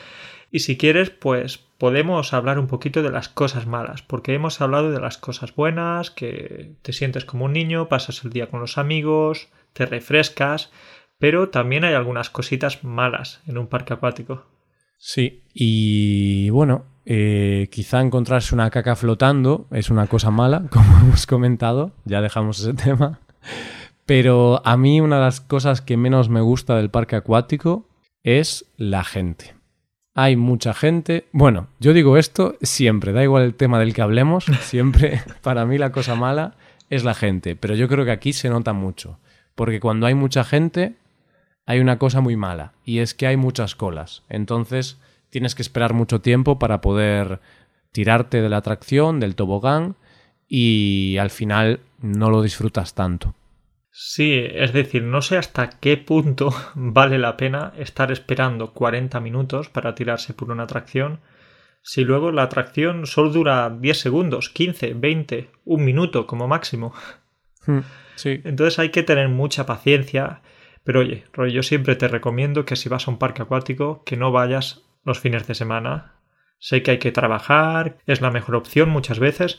Y 0.50 0.60
si 0.60 0.76
quieres, 0.76 1.10
pues 1.10 1.58
podemos 1.78 2.34
hablar 2.34 2.58
un 2.58 2.66
poquito 2.66 3.02
de 3.02 3.10
las 3.10 3.28
cosas 3.28 3.66
malas, 3.66 4.02
porque 4.02 4.34
hemos 4.34 4.60
hablado 4.60 4.92
de 4.92 5.00
las 5.00 5.16
cosas 5.18 5.54
buenas, 5.54 6.10
que 6.10 6.72
te 6.82 6.92
sientes 6.92 7.24
como 7.24 7.46
un 7.46 7.54
niño, 7.54 7.88
pasas 7.88 8.22
el 8.24 8.30
día 8.30 8.48
con 8.48 8.60
los 8.60 8.76
amigos, 8.76 9.48
te 9.72 9.86
refrescas, 9.86 10.70
pero 11.18 11.48
también 11.48 11.84
hay 11.84 11.94
algunas 11.94 12.28
cositas 12.28 12.84
malas 12.84 13.40
en 13.46 13.56
un 13.56 13.66
parque 13.66 13.94
acuático. 13.94 14.44
Sí, 14.98 15.42
y 15.54 16.50
bueno, 16.50 16.84
eh, 17.04 17.68
quizá 17.70 18.00
encontrarse 18.00 18.54
una 18.54 18.70
caca 18.70 18.96
flotando 18.96 19.66
es 19.70 19.90
una 19.90 20.06
cosa 20.06 20.30
mala, 20.30 20.64
como 20.70 20.98
hemos 20.98 21.26
comentado, 21.26 21.92
ya 22.04 22.20
dejamos 22.20 22.60
ese 22.60 22.74
tema. 22.74 23.20
Pero 24.06 24.60
a 24.64 24.76
mí 24.76 25.00
una 25.00 25.16
de 25.16 25.22
las 25.22 25.40
cosas 25.40 25.80
que 25.80 25.96
menos 25.96 26.28
me 26.28 26.40
gusta 26.40 26.76
del 26.76 26.90
parque 26.90 27.16
acuático 27.16 27.88
es 28.22 28.66
la 28.76 29.04
gente. 29.04 29.54
Hay 30.14 30.36
mucha 30.36 30.74
gente. 30.74 31.26
Bueno, 31.32 31.68
yo 31.80 31.92
digo 31.92 32.18
esto 32.18 32.56
siempre, 32.60 33.12
da 33.12 33.22
igual 33.22 33.44
el 33.44 33.54
tema 33.54 33.78
del 33.78 33.94
que 33.94 34.02
hablemos, 34.02 34.44
siempre 34.60 35.22
para 35.42 35.64
mí 35.64 35.78
la 35.78 35.92
cosa 35.92 36.14
mala 36.14 36.54
es 36.90 37.04
la 37.04 37.14
gente, 37.14 37.56
pero 37.56 37.74
yo 37.74 37.88
creo 37.88 38.04
que 38.04 38.10
aquí 38.10 38.34
se 38.34 38.50
nota 38.50 38.74
mucho, 38.74 39.18
porque 39.54 39.80
cuando 39.80 40.06
hay 40.06 40.14
mucha 40.14 40.44
gente 40.44 40.96
hay 41.64 41.80
una 41.80 41.98
cosa 41.98 42.20
muy 42.20 42.36
mala 42.36 42.72
y 42.84 42.98
es 42.98 43.14
que 43.14 43.26
hay 43.26 43.36
muchas 43.36 43.74
colas. 43.74 44.22
Entonces 44.28 44.98
tienes 45.32 45.54
que 45.54 45.62
esperar 45.62 45.94
mucho 45.94 46.20
tiempo 46.20 46.58
para 46.58 46.82
poder 46.82 47.40
tirarte 47.90 48.42
de 48.42 48.50
la 48.50 48.58
atracción, 48.58 49.18
del 49.18 49.34
tobogán 49.34 49.96
y 50.46 51.16
al 51.16 51.30
final 51.30 51.80
no 52.00 52.28
lo 52.28 52.42
disfrutas 52.42 52.94
tanto. 52.94 53.34
Sí, 53.90 54.44
es 54.46 54.74
decir, 54.74 55.02
no 55.02 55.22
sé 55.22 55.38
hasta 55.38 55.70
qué 55.70 55.96
punto 55.96 56.54
vale 56.74 57.18
la 57.18 57.38
pena 57.38 57.72
estar 57.78 58.12
esperando 58.12 58.72
40 58.72 59.18
minutos 59.20 59.70
para 59.70 59.94
tirarse 59.94 60.34
por 60.34 60.50
una 60.50 60.64
atracción 60.64 61.20
si 61.80 62.04
luego 62.04 62.30
la 62.30 62.42
atracción 62.42 63.06
solo 63.06 63.30
dura 63.30 63.70
10 63.70 63.98
segundos, 63.98 64.50
15, 64.50 64.94
20, 64.94 65.50
un 65.64 65.84
minuto 65.84 66.26
como 66.28 66.46
máximo. 66.46 66.94
Hmm, 67.64 67.82
sí. 68.16 68.40
Entonces 68.42 68.80
hay 68.80 68.88
que 68.88 69.04
tener 69.04 69.28
mucha 69.28 69.66
paciencia 69.66 70.42
pero 70.84 71.00
oye, 71.00 71.24
Roy, 71.32 71.52
yo 71.52 71.62
siempre 71.62 71.94
te 71.94 72.08
recomiendo 72.08 72.64
que 72.64 72.74
si 72.74 72.88
vas 72.88 73.06
a 73.06 73.10
un 73.10 73.18
parque 73.18 73.42
acuático, 73.42 74.02
que 74.04 74.16
no 74.16 74.32
vayas 74.32 74.82
los 75.04 75.20
fines 75.20 75.46
de 75.46 75.54
semana. 75.54 76.14
Sé 76.58 76.82
que 76.82 76.92
hay 76.92 76.98
que 76.98 77.12
trabajar, 77.12 77.98
es 78.06 78.20
la 78.20 78.30
mejor 78.30 78.56
opción 78.56 78.88
muchas 78.88 79.18
veces, 79.18 79.58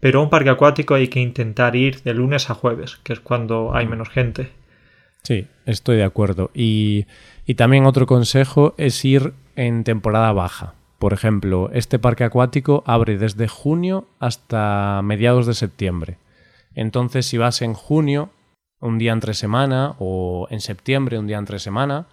pero 0.00 0.20
a 0.20 0.22
un 0.22 0.30
parque 0.30 0.50
acuático 0.50 0.94
hay 0.94 1.08
que 1.08 1.20
intentar 1.20 1.74
ir 1.74 2.02
de 2.02 2.14
lunes 2.14 2.50
a 2.50 2.54
jueves, 2.54 2.96
que 3.02 3.12
es 3.12 3.20
cuando 3.20 3.74
hay 3.74 3.86
menos 3.86 4.08
gente. 4.08 4.50
Sí, 5.22 5.48
estoy 5.64 5.96
de 5.96 6.04
acuerdo. 6.04 6.50
Y, 6.54 7.06
y 7.46 7.54
también 7.54 7.86
otro 7.86 8.06
consejo 8.06 8.74
es 8.78 9.04
ir 9.04 9.32
en 9.56 9.82
temporada 9.82 10.32
baja. 10.32 10.74
Por 10.98 11.12
ejemplo, 11.12 11.70
este 11.72 11.98
parque 11.98 12.24
acuático 12.24 12.84
abre 12.86 13.18
desde 13.18 13.48
junio 13.48 14.06
hasta 14.18 15.00
mediados 15.02 15.46
de 15.46 15.54
septiembre. 15.54 16.18
Entonces, 16.74 17.26
si 17.26 17.38
vas 17.38 17.60
en 17.62 17.74
junio, 17.74 18.30
un 18.80 18.98
día 18.98 19.12
entre 19.12 19.34
semana 19.34 19.94
o 19.98 20.46
en 20.50 20.60
septiembre 20.60 21.18
un 21.18 21.26
día 21.26 21.38
entre 21.38 21.58
semana, 21.58 22.06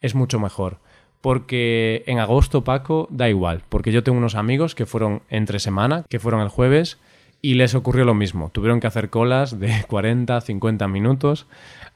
es 0.00 0.14
mucho 0.14 0.38
mejor. 0.38 0.78
Porque 1.20 2.04
en 2.06 2.18
agosto, 2.18 2.62
Paco, 2.62 3.08
da 3.10 3.28
igual, 3.28 3.62
porque 3.68 3.92
yo 3.92 4.02
tengo 4.02 4.18
unos 4.18 4.34
amigos 4.34 4.74
que 4.74 4.86
fueron 4.86 5.22
entre 5.28 5.58
semana, 5.58 6.04
que 6.08 6.20
fueron 6.20 6.40
el 6.40 6.48
jueves, 6.48 6.98
y 7.42 7.54
les 7.54 7.74
ocurrió 7.74 8.04
lo 8.04 8.14
mismo. 8.14 8.50
Tuvieron 8.52 8.80
que 8.80 8.86
hacer 8.86 9.10
colas 9.10 9.58
de 9.58 9.84
40, 9.88 10.40
50 10.40 10.88
minutos. 10.88 11.46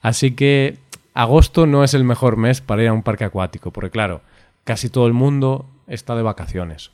Así 0.01 0.31
que 0.31 0.77
agosto 1.13 1.65
no 1.67 1.83
es 1.83 1.93
el 1.93 2.03
mejor 2.03 2.37
mes 2.37 2.61
para 2.61 2.83
ir 2.83 2.89
a 2.89 2.93
un 2.93 3.03
parque 3.03 3.23
acuático, 3.23 3.71
porque 3.71 3.91
claro, 3.91 4.21
casi 4.63 4.89
todo 4.89 5.07
el 5.07 5.13
mundo 5.13 5.65
está 5.87 6.15
de 6.15 6.23
vacaciones. 6.23 6.91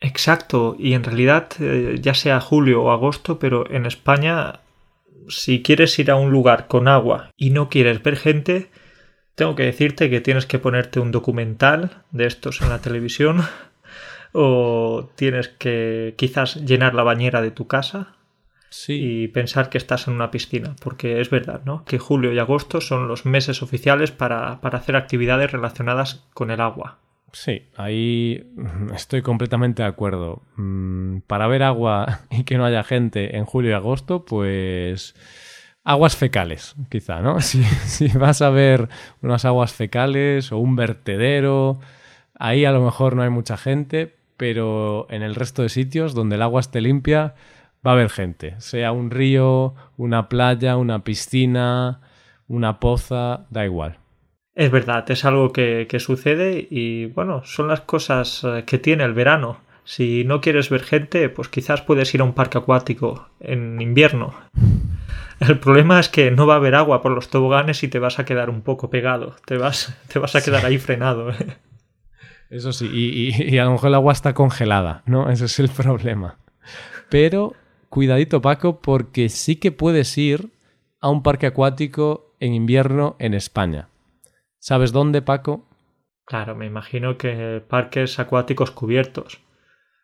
Exacto, 0.00 0.76
y 0.78 0.92
en 0.92 1.04
realidad 1.04 1.48
eh, 1.58 1.98
ya 2.00 2.12
sea 2.14 2.40
julio 2.40 2.82
o 2.82 2.90
agosto, 2.90 3.38
pero 3.38 3.70
en 3.70 3.86
España 3.86 4.60
si 5.28 5.62
quieres 5.62 5.98
ir 5.98 6.10
a 6.10 6.16
un 6.16 6.30
lugar 6.30 6.66
con 6.68 6.88
agua 6.88 7.30
y 7.36 7.50
no 7.50 7.68
quieres 7.68 8.02
ver 8.02 8.16
gente, 8.16 8.68
tengo 9.36 9.54
que 9.54 9.62
decirte 9.62 10.10
que 10.10 10.20
tienes 10.20 10.46
que 10.46 10.58
ponerte 10.58 10.98
un 10.98 11.12
documental 11.12 12.02
de 12.10 12.26
estos 12.26 12.62
en 12.62 12.70
la 12.70 12.80
televisión 12.80 13.42
o 14.32 15.08
tienes 15.14 15.48
que 15.48 16.14
quizás 16.16 16.56
llenar 16.56 16.94
la 16.94 17.04
bañera 17.04 17.40
de 17.40 17.52
tu 17.52 17.68
casa 17.68 18.16
y 18.88 19.28
pensar 19.28 19.70
que 19.70 19.78
estás 19.78 20.08
en 20.08 20.14
una 20.14 20.30
piscina, 20.30 20.74
porque 20.82 21.20
es 21.20 21.30
verdad, 21.30 21.62
¿no? 21.64 21.84
Que 21.84 21.98
julio 21.98 22.32
y 22.32 22.38
agosto 22.38 22.80
son 22.80 23.08
los 23.08 23.24
meses 23.24 23.62
oficiales 23.62 24.10
para, 24.10 24.60
para 24.60 24.78
hacer 24.78 24.96
actividades 24.96 25.52
relacionadas 25.52 26.26
con 26.34 26.50
el 26.50 26.60
agua. 26.60 26.98
Sí, 27.32 27.68
ahí 27.76 28.46
estoy 28.94 29.22
completamente 29.22 29.82
de 29.82 29.88
acuerdo. 29.88 30.42
Mm, 30.56 31.18
para 31.26 31.46
ver 31.46 31.62
agua 31.62 32.20
y 32.30 32.44
que 32.44 32.56
no 32.56 32.64
haya 32.64 32.82
gente 32.82 33.36
en 33.36 33.44
julio 33.44 33.70
y 33.70 33.74
agosto, 33.74 34.24
pues 34.24 35.14
aguas 35.86 36.16
fecales, 36.16 36.74
quizá, 36.90 37.20
¿no? 37.22 37.40
Si, 37.40 38.08
vas 38.08 38.42
a 38.42 38.50
ver 38.50 38.88
unas 39.22 39.44
aguas 39.46 39.72
fecales 39.72 40.52
o 40.52 40.58
un 40.58 40.76
vertedero, 40.76 41.78
ahí 42.38 42.64
a 42.64 42.72
lo 42.72 42.84
mejor 42.84 43.14
no 43.16 43.22
hay 43.22 43.30
mucha 43.30 43.56
gente, 43.56 44.14
pero 44.36 45.06
en 45.08 45.22
el 45.22 45.34
resto 45.34 45.62
de 45.62 45.70
sitios 45.70 46.12
donde 46.12 46.34
el 46.34 46.42
agua 46.42 46.60
esté 46.60 46.80
limpia 46.80 47.34
va 47.86 47.92
a 47.92 47.94
haber 47.94 48.10
gente, 48.10 48.56
sea 48.58 48.90
un 48.90 49.10
río, 49.10 49.74
una 49.96 50.28
playa, 50.28 50.76
una 50.76 51.04
piscina, 51.04 52.00
una 52.48 52.80
poza, 52.80 53.46
da 53.50 53.64
igual. 53.64 53.98
Es 54.56 54.70
verdad, 54.72 55.08
es 55.10 55.24
algo 55.24 55.52
que, 55.52 55.86
sucede 56.00 56.66
y 56.68 57.06
bueno, 57.06 57.44
son 57.44 57.68
las 57.68 57.82
cosas 57.82 58.42
eh, 58.42 58.64
que 58.66 58.78
tiene 58.78 59.04
el 59.04 59.12
verano. 59.12 59.58
Si 59.84 60.24
no 60.24 60.40
quieres 60.40 60.68
ver 60.68 60.82
gente, 60.82 61.28
pues 61.28 61.48
quizás 61.48 61.82
puedes 61.82 62.12
ir 62.12 62.22
a 62.22 62.24
un 62.24 62.32
parque 62.32 62.58
acuático 62.58 63.28
en 63.38 63.80
invierno. 63.80 64.34
El 65.40 65.58
problema 65.58 66.00
es 66.00 66.08
que 66.08 66.30
no 66.30 66.46
va 66.46 66.54
a 66.54 66.56
haber 66.56 66.74
agua 66.74 67.02
por 67.02 67.12
los 67.12 67.28
toboganes 67.28 67.82
y 67.82 67.88
te 67.88 67.98
vas 67.98 68.18
a 68.18 68.24
quedar 68.24 68.48
un 68.48 68.62
poco 68.62 68.88
pegado. 68.88 69.36
Te 69.44 69.58
vas, 69.58 69.94
te 70.12 70.18
vas 70.18 70.34
a 70.34 70.42
quedar 70.42 70.64
ahí 70.64 70.78
frenado. 70.78 71.30
¿eh? 71.30 71.58
Eso 72.48 72.72
sí, 72.72 72.88
y, 72.92 73.54
y, 73.54 73.58
a 73.58 73.64
lo 73.64 73.72
mejor 73.72 73.88
el 73.88 73.96
agua 73.96 74.12
está 74.12 74.32
congelada, 74.32 75.02
¿no? 75.06 75.28
Ese 75.30 75.46
es 75.46 75.58
el 75.58 75.68
problema. 75.68 76.38
Pero 77.10 77.54
cuidadito, 77.88 78.40
Paco, 78.40 78.80
porque 78.80 79.28
sí 79.28 79.56
que 79.56 79.72
puedes 79.72 80.16
ir 80.16 80.50
a 81.00 81.10
un 81.10 81.22
parque 81.22 81.46
acuático 81.46 82.34
en 82.40 82.54
invierno 82.54 83.16
en 83.18 83.34
España. 83.34 83.88
¿Sabes 84.58 84.92
dónde, 84.92 85.22
Paco? 85.22 85.68
Claro, 86.24 86.56
me 86.56 86.66
imagino 86.66 87.18
que 87.18 87.62
parques 87.68 88.18
acuáticos 88.18 88.70
cubiertos. 88.70 89.40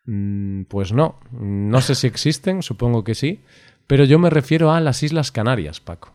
Mm, 0.04 0.64
pues 0.64 0.92
no, 0.92 1.20
no 1.32 1.80
sé 1.80 1.94
si 1.94 2.06
existen, 2.06 2.62
supongo 2.62 3.04
que 3.04 3.14
sí, 3.14 3.44
pero 3.92 4.04
yo 4.04 4.18
me 4.18 4.30
refiero 4.30 4.72
a 4.72 4.80
las 4.80 5.02
Islas 5.02 5.30
Canarias, 5.32 5.78
Paco. 5.80 6.14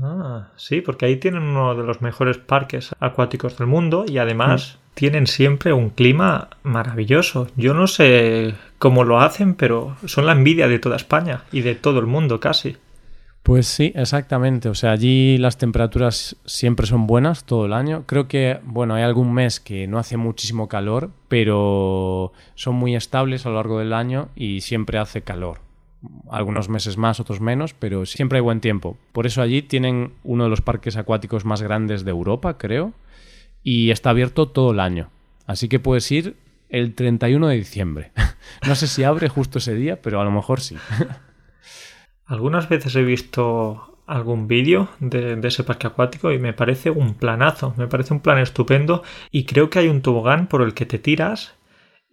Ah, 0.00 0.52
sí, 0.54 0.80
porque 0.80 1.06
ahí 1.06 1.16
tienen 1.16 1.42
uno 1.42 1.74
de 1.74 1.82
los 1.82 2.00
mejores 2.00 2.38
parques 2.38 2.94
acuáticos 3.00 3.58
del 3.58 3.66
mundo 3.66 4.04
y 4.06 4.18
además 4.18 4.78
mm. 4.78 4.94
tienen 4.94 5.26
siempre 5.26 5.72
un 5.72 5.90
clima 5.90 6.50
maravilloso. 6.62 7.48
Yo 7.56 7.74
no 7.74 7.88
sé 7.88 8.54
cómo 8.78 9.02
lo 9.02 9.18
hacen, 9.18 9.56
pero 9.56 9.96
son 10.04 10.26
la 10.26 10.34
envidia 10.34 10.68
de 10.68 10.78
toda 10.78 10.94
España 10.94 11.42
y 11.50 11.62
de 11.62 11.74
todo 11.74 11.98
el 11.98 12.06
mundo 12.06 12.38
casi. 12.38 12.76
Pues 13.42 13.66
sí, 13.66 13.90
exactamente. 13.96 14.68
O 14.68 14.76
sea, 14.76 14.92
allí 14.92 15.36
las 15.36 15.58
temperaturas 15.58 16.36
siempre 16.44 16.86
son 16.86 17.08
buenas 17.08 17.42
todo 17.42 17.66
el 17.66 17.72
año. 17.72 18.04
Creo 18.06 18.28
que, 18.28 18.60
bueno, 18.62 18.94
hay 18.94 19.02
algún 19.02 19.34
mes 19.34 19.58
que 19.58 19.88
no 19.88 19.98
hace 19.98 20.16
muchísimo 20.16 20.68
calor, 20.68 21.10
pero 21.26 22.32
son 22.54 22.76
muy 22.76 22.94
estables 22.94 23.46
a 23.46 23.48
lo 23.48 23.56
largo 23.56 23.80
del 23.80 23.94
año 23.94 24.28
y 24.36 24.60
siempre 24.60 24.98
hace 24.98 25.22
calor. 25.22 25.63
Algunos 26.30 26.68
meses 26.68 26.96
más, 26.96 27.20
otros 27.20 27.40
menos, 27.40 27.74
pero 27.74 28.06
siempre 28.06 28.38
hay 28.38 28.42
buen 28.42 28.60
tiempo. 28.60 28.96
Por 29.12 29.26
eso 29.26 29.42
allí 29.42 29.62
tienen 29.62 30.12
uno 30.22 30.44
de 30.44 30.50
los 30.50 30.60
parques 30.60 30.96
acuáticos 30.96 31.44
más 31.44 31.62
grandes 31.62 32.04
de 32.04 32.10
Europa, 32.10 32.58
creo, 32.58 32.92
y 33.62 33.90
está 33.90 34.10
abierto 34.10 34.48
todo 34.48 34.72
el 34.72 34.80
año. 34.80 35.10
Así 35.46 35.68
que 35.68 35.80
puedes 35.80 36.10
ir 36.10 36.36
el 36.68 36.94
31 36.94 37.48
de 37.48 37.56
diciembre. 37.56 38.12
no 38.66 38.74
sé 38.74 38.86
si 38.86 39.04
abre 39.04 39.28
justo 39.28 39.58
ese 39.58 39.74
día, 39.74 40.00
pero 40.02 40.20
a 40.20 40.24
lo 40.24 40.30
mejor 40.30 40.60
sí. 40.60 40.76
Algunas 42.26 42.68
veces 42.68 42.96
he 42.96 43.02
visto 43.02 43.94
algún 44.06 44.48
vídeo 44.48 44.88
de, 45.00 45.38
ese 45.42 45.64
parque 45.64 45.86
acuático 45.86 46.32
y 46.32 46.38
me 46.38 46.52
parece 46.52 46.90
un 46.90 47.14
planazo, 47.14 47.74
me 47.76 47.86
parece 47.86 48.12
un 48.12 48.20
plan 48.20 48.38
estupendo 48.38 49.02
y 49.30 49.44
creo 49.44 49.70
que 49.70 49.78
hay 49.78 49.88
un 49.88 50.02
tobogán 50.02 50.46
por 50.46 50.62
el 50.62 50.74
que 50.74 50.86
te 50.86 50.98
tiras 50.98 51.54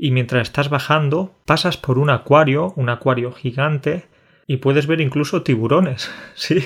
y 0.04 0.10
mientras 0.10 0.48
estás 0.48 0.72
bajando 0.72 1.32
pasas 1.46 1.78
por 1.78 2.00
un 2.00 2.10
acuario, 2.10 2.74
un 2.76 2.90
acuario 2.90 3.32
gigante 3.32 4.06
y 4.48 4.58
puedes 4.58 4.88
ver 4.88 5.00
incluso 5.00 5.44
tiburones, 5.44 6.10
sí. 6.34 6.64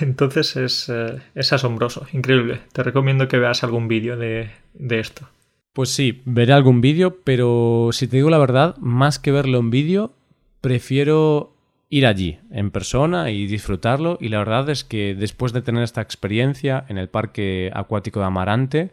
Entonces 0.00 0.54
es, 0.54 0.88
eh, 0.88 1.20
es, 1.34 1.52
asombroso, 1.52 2.06
increíble. 2.12 2.60
Te 2.72 2.84
recomiendo 2.84 3.26
que 3.26 3.40
veas 3.40 3.64
algún 3.64 3.88
vídeo 3.88 4.16
de, 4.16 4.52
de 4.74 5.00
esto. 5.00 5.28
Pues 5.72 5.88
sí, 5.88 6.22
veré 6.24 6.52
algún 6.52 6.80
vídeo, 6.80 7.18
pero 7.24 7.88
si 7.90 8.06
te 8.06 8.18
digo 8.18 8.30
la 8.30 8.38
verdad, 8.38 8.76
más 8.76 9.18
que 9.18 9.32
verlo 9.32 9.58
en 9.58 9.70
vídeo, 9.70 10.14
prefiero 10.60 11.56
ir 11.88 12.06
allí, 12.06 12.38
en 12.52 12.70
persona 12.70 13.32
y 13.32 13.48
disfrutarlo. 13.48 14.18
Y 14.20 14.28
la 14.28 14.38
verdad 14.38 14.70
es 14.70 14.84
que 14.84 15.16
después 15.16 15.52
de 15.52 15.62
tener 15.62 15.82
esta 15.82 16.00
experiencia 16.00 16.84
en 16.88 16.96
el 16.96 17.08
Parque 17.08 17.72
Acuático 17.74 18.20
de 18.20 18.26
Amarante, 18.26 18.92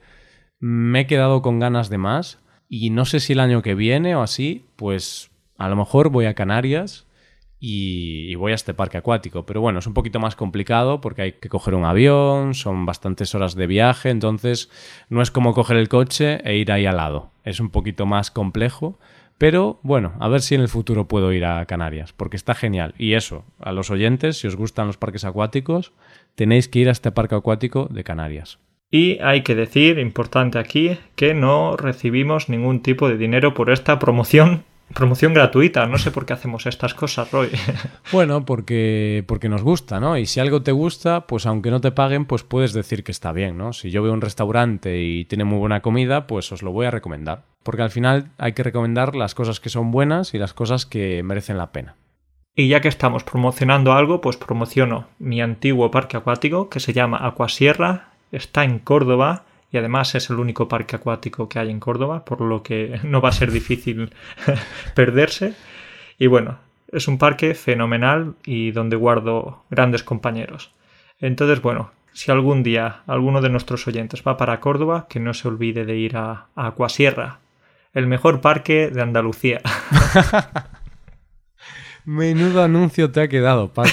me 0.60 1.01
he 1.01 1.06
quedado 1.06 1.44
con 1.44 1.60
ganas 1.60 1.91
de 1.91 2.00
más. 2.00 2.39
Y 2.69 2.89
no 2.89 3.05
sé 3.05 3.19
si 3.19 3.33
el 3.33 3.39
año 3.39 3.62
que 3.62 3.75
viene 3.75 4.15
o 4.15 4.21
así, 4.21 4.65
pues 4.75 5.31
a 5.57 5.69
lo 5.69 5.75
mejor 5.75 6.09
voy 6.09 6.25
a 6.25 6.33
Canarias 6.33 7.07
y, 7.59 8.36
voy 8.36 8.51
a 8.51 8.55
este 8.55 8.74
parque 8.74 8.97
acuático. 8.97 9.45
Pero 9.45 9.62
bueno, 9.62 9.79
es 9.79 9.88
un 9.88 9.93
poquito 9.93 10.19
más 10.19 10.36
complicado 10.36 11.01
porque 11.01 11.21
hay 11.21 11.31
que 11.33 11.50
coger 11.50 11.75
un 11.75 11.86
avión, 11.86 12.53
son 12.53 12.86
bastantes 12.86 13.33
horas 13.36 13.55
de 13.55 13.67
viaje, 13.67 14.09
entonces 14.09 14.69
no 15.09 15.21
es 15.21 15.31
como 15.31 15.53
coger 15.53 15.77
el 15.77 15.89
coche 15.89 16.39
e 16.43 16.57
ir 16.57 16.71
ahí 16.71 16.86
al 16.86 16.97
lado. 16.97 17.31
Es 17.43 17.59
un 17.59 17.69
poquito 17.69 18.05
más 18.05 18.31
complejo. 18.31 19.00
Pero 19.38 19.79
bueno, 19.83 20.13
a 20.19 20.27
ver 20.29 20.41
si 20.41 20.55
en 20.55 20.62
el 20.62 20.67
futuro 20.67 21.07
puedo 21.07 21.31
ir 21.31 21.45
a 21.45 21.63
Canarias, 21.67 22.12
porque 22.12 22.38
está 22.38 22.55
genial. 22.55 22.95
Y 22.97 23.13
eso, 23.13 23.45
a 23.59 23.71
los 23.71 23.91
oyentes, 23.91 24.39
si 24.39 24.47
os 24.47 24.55
gustan 24.55 24.88
los 24.88 24.97
parques 24.97 25.25
acuáticos, 25.25 25.93
tenéis 26.33 26.67
que 26.67 26.79
ir 26.79 26.89
a 26.89 26.91
este 26.91 27.12
parque 27.12 27.36
acuático 27.36 27.88
de 27.91 28.03
Canarias. 28.03 28.57
Y 28.89 29.20
hay 29.20 29.44
que 29.44 29.56
decir, 29.56 30.00
importante 30.00 30.60
aquí, 30.60 30.98
que 31.15 31.34
no 31.34 31.75
recibimos 31.75 32.50
ningún 32.50 32.82
tipo 32.82 33.10
de 33.10 33.17
dinero 33.17 33.53
por 33.53 33.70
esta 33.70 34.00
promoción 34.00 34.63
Promoción 34.94 35.34
gratuita, 35.34 35.86
no 35.86 35.98
sé 35.98 36.12
por 36.12 36.25
qué 36.25 36.34
hacemos 36.34 36.65
estas 36.65 36.94
cosas, 36.94 37.29
Roy. 37.32 37.50
Bueno, 38.13 38.46
porque, 38.46 39.24
porque 39.27 39.50
nos 39.50 39.62
gusta, 39.62 40.00
¿no? 40.00 40.17
Y 40.17 40.25
si 40.25 40.39
algo 40.39 40.63
te 40.63 40.72
gusta, 40.72 41.27
pues 41.27 41.46
aunque 41.46 41.72
no 41.72 41.82
te 41.82 41.91
paguen, 41.91 42.25
pues 42.25 42.44
puedes 42.44 42.72
decir 42.72 43.03
que 43.03 43.12
está 43.12 43.34
bien, 43.34 43.58
¿no? 43.58 43.74
Si 43.74 43.91
yo 43.91 44.01
veo 44.01 44.13
un 44.13 44.22
restaurante 44.22 45.01
y 45.01 45.25
tiene 45.25 45.44
muy 45.44 45.60
buena 45.60 45.82
comida, 45.82 46.25
pues 46.25 46.51
os 46.53 46.63
lo 46.63 46.72
voy 46.72 46.86
a 46.86 46.91
recomendar. 46.91 47.44
Porque 47.63 47.82
al 47.82 47.89
final 47.89 48.32
hay 48.38 48.53
que 48.53 48.63
recomendar 48.63 49.15
las 49.15 49.36
cosas 49.36 49.60
que 49.60 49.70
son 49.70 49.91
buenas 49.91 50.34
y 50.34 50.38
las 50.38 50.53
cosas 50.53 50.86
que 50.86 51.22
merecen 51.22 51.58
la 51.58 51.74
pena. 51.74 51.96
Y 52.56 52.70
ya 52.70 52.79
que 52.79 52.88
estamos 52.88 53.25
promocionando 53.25 53.91
algo, 53.91 54.22
pues 54.22 54.38
promociono 54.38 55.10
mi 55.20 55.41
antiguo 55.41 55.91
parque 55.91 56.15
acuático 56.15 56.70
que 56.70 56.79
se 56.79 56.94
llama 56.94 57.27
Acuasierra, 57.27 58.13
está 58.31 58.63
en 58.63 58.79
Córdoba 58.79 59.43
y 59.72 59.77
además 59.77 60.15
es 60.15 60.29
el 60.29 60.39
único 60.39 60.67
parque 60.67 60.96
acuático 60.96 61.50
que 61.50 61.60
hay 61.60 61.69
en 61.69 61.79
Córdoba, 61.79 62.25
por 62.25 62.41
lo 62.41 62.63
que 62.63 63.00
no 63.03 63.22
va 63.22 63.29
a 63.29 63.34
ser 63.34 63.51
difícil 63.51 64.13
perderse. 64.96 65.53
Y 66.17 66.27
bueno, 66.27 66.60
es 66.91 67.07
un 67.07 67.17
parque 67.17 67.53
fenomenal 67.53 68.36
y 68.46 68.72
donde 68.72 68.96
guardo 68.96 69.63
grandes 69.69 70.03
compañeros. 70.03 70.72
Entonces, 71.19 71.62
bueno, 71.62 71.91
si 72.13 72.31
algún 72.31 72.63
día 72.63 73.01
alguno 73.07 73.41
de 73.41 73.50
nuestros 73.50 73.88
oyentes 73.88 74.24
va 74.25 74.38
para 74.38 74.60
Córdoba, 74.60 75.07
que 75.10 75.19
no 75.19 75.34
se 75.34 75.48
olvide 75.48 75.86
de 75.86 75.98
ir 75.98 76.17
a, 76.17 76.48
Acuasierra, 76.55 77.39
el 77.93 78.07
mejor 78.07 78.41
parque 78.41 78.89
de 78.89 79.01
Andalucía. 79.01 79.62
Menudo 82.05 82.63
anuncio 82.63 83.12
te 83.12 83.22
ha 83.22 83.27
quedado, 83.27 83.74
Paco. 83.74 83.89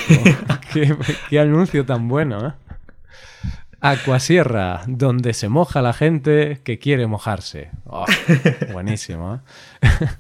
qué, 0.73 0.95
qué 1.29 1.41
anuncio 1.41 1.85
tan 1.85 2.07
bueno, 2.07 2.47
¿eh? 2.47 2.53
Acuasierra, 3.87 4.81
donde 4.87 5.35
se 5.35 5.51
moja 5.51 5.83
la 5.83 5.93
gente 5.93 6.63
que 6.65 6.79
quiere 6.79 7.07
mojarse. 7.07 7.71
Oh, 7.85 8.07
buenísimo. 8.73 9.43
¿eh? 9.83 9.89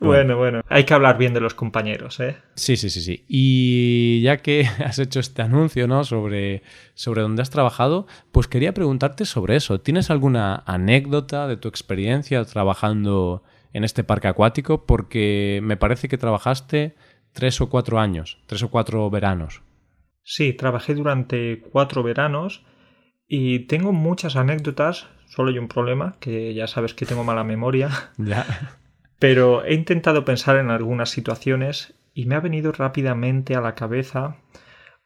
Bueno, 0.00 0.36
bueno, 0.36 0.60
hay 0.68 0.84
que 0.84 0.94
hablar 0.94 1.18
bien 1.18 1.34
de 1.34 1.40
los 1.40 1.54
compañeros, 1.54 2.20
¿eh? 2.20 2.36
Sí, 2.54 2.76
sí, 2.76 2.88
sí, 2.88 3.00
sí. 3.00 3.24
Y 3.26 4.22
ya 4.22 4.36
que 4.36 4.64
has 4.84 5.00
hecho 5.00 5.18
este 5.18 5.42
anuncio, 5.42 5.88
¿no? 5.88 6.04
Sobre, 6.04 6.62
sobre 6.94 7.22
dónde 7.22 7.42
has 7.42 7.50
trabajado, 7.50 8.06
pues 8.30 8.46
quería 8.46 8.72
preguntarte 8.72 9.24
sobre 9.24 9.56
eso. 9.56 9.80
¿Tienes 9.80 10.10
alguna 10.10 10.62
anécdota 10.66 11.48
de 11.48 11.56
tu 11.56 11.66
experiencia 11.66 12.44
trabajando 12.44 13.42
en 13.72 13.82
este 13.82 14.04
parque 14.04 14.28
acuático? 14.28 14.86
Porque 14.86 15.58
me 15.64 15.76
parece 15.76 16.08
que 16.08 16.16
trabajaste 16.16 16.94
tres 17.32 17.60
o 17.60 17.68
cuatro 17.68 17.98
años, 17.98 18.38
tres 18.46 18.62
o 18.62 18.70
cuatro 18.70 19.10
veranos. 19.10 19.62
Sí, 20.30 20.52
trabajé 20.52 20.94
durante 20.94 21.60
cuatro 21.72 22.02
veranos 22.02 22.62
y 23.26 23.60
tengo 23.60 23.94
muchas 23.94 24.36
anécdotas. 24.36 25.08
Solo 25.24 25.48
hay 25.48 25.58
un 25.58 25.68
problema, 25.68 26.16
que 26.20 26.52
ya 26.52 26.66
sabes 26.66 26.92
que 26.92 27.06
tengo 27.06 27.24
mala 27.24 27.44
memoria. 27.44 27.88
Ya. 28.18 28.44
Pero 29.18 29.64
he 29.64 29.72
intentado 29.72 30.26
pensar 30.26 30.56
en 30.58 30.68
algunas 30.68 31.08
situaciones 31.08 31.94
y 32.12 32.26
me 32.26 32.34
ha 32.34 32.40
venido 32.40 32.72
rápidamente 32.72 33.54
a 33.54 33.62
la 33.62 33.74
cabeza 33.74 34.36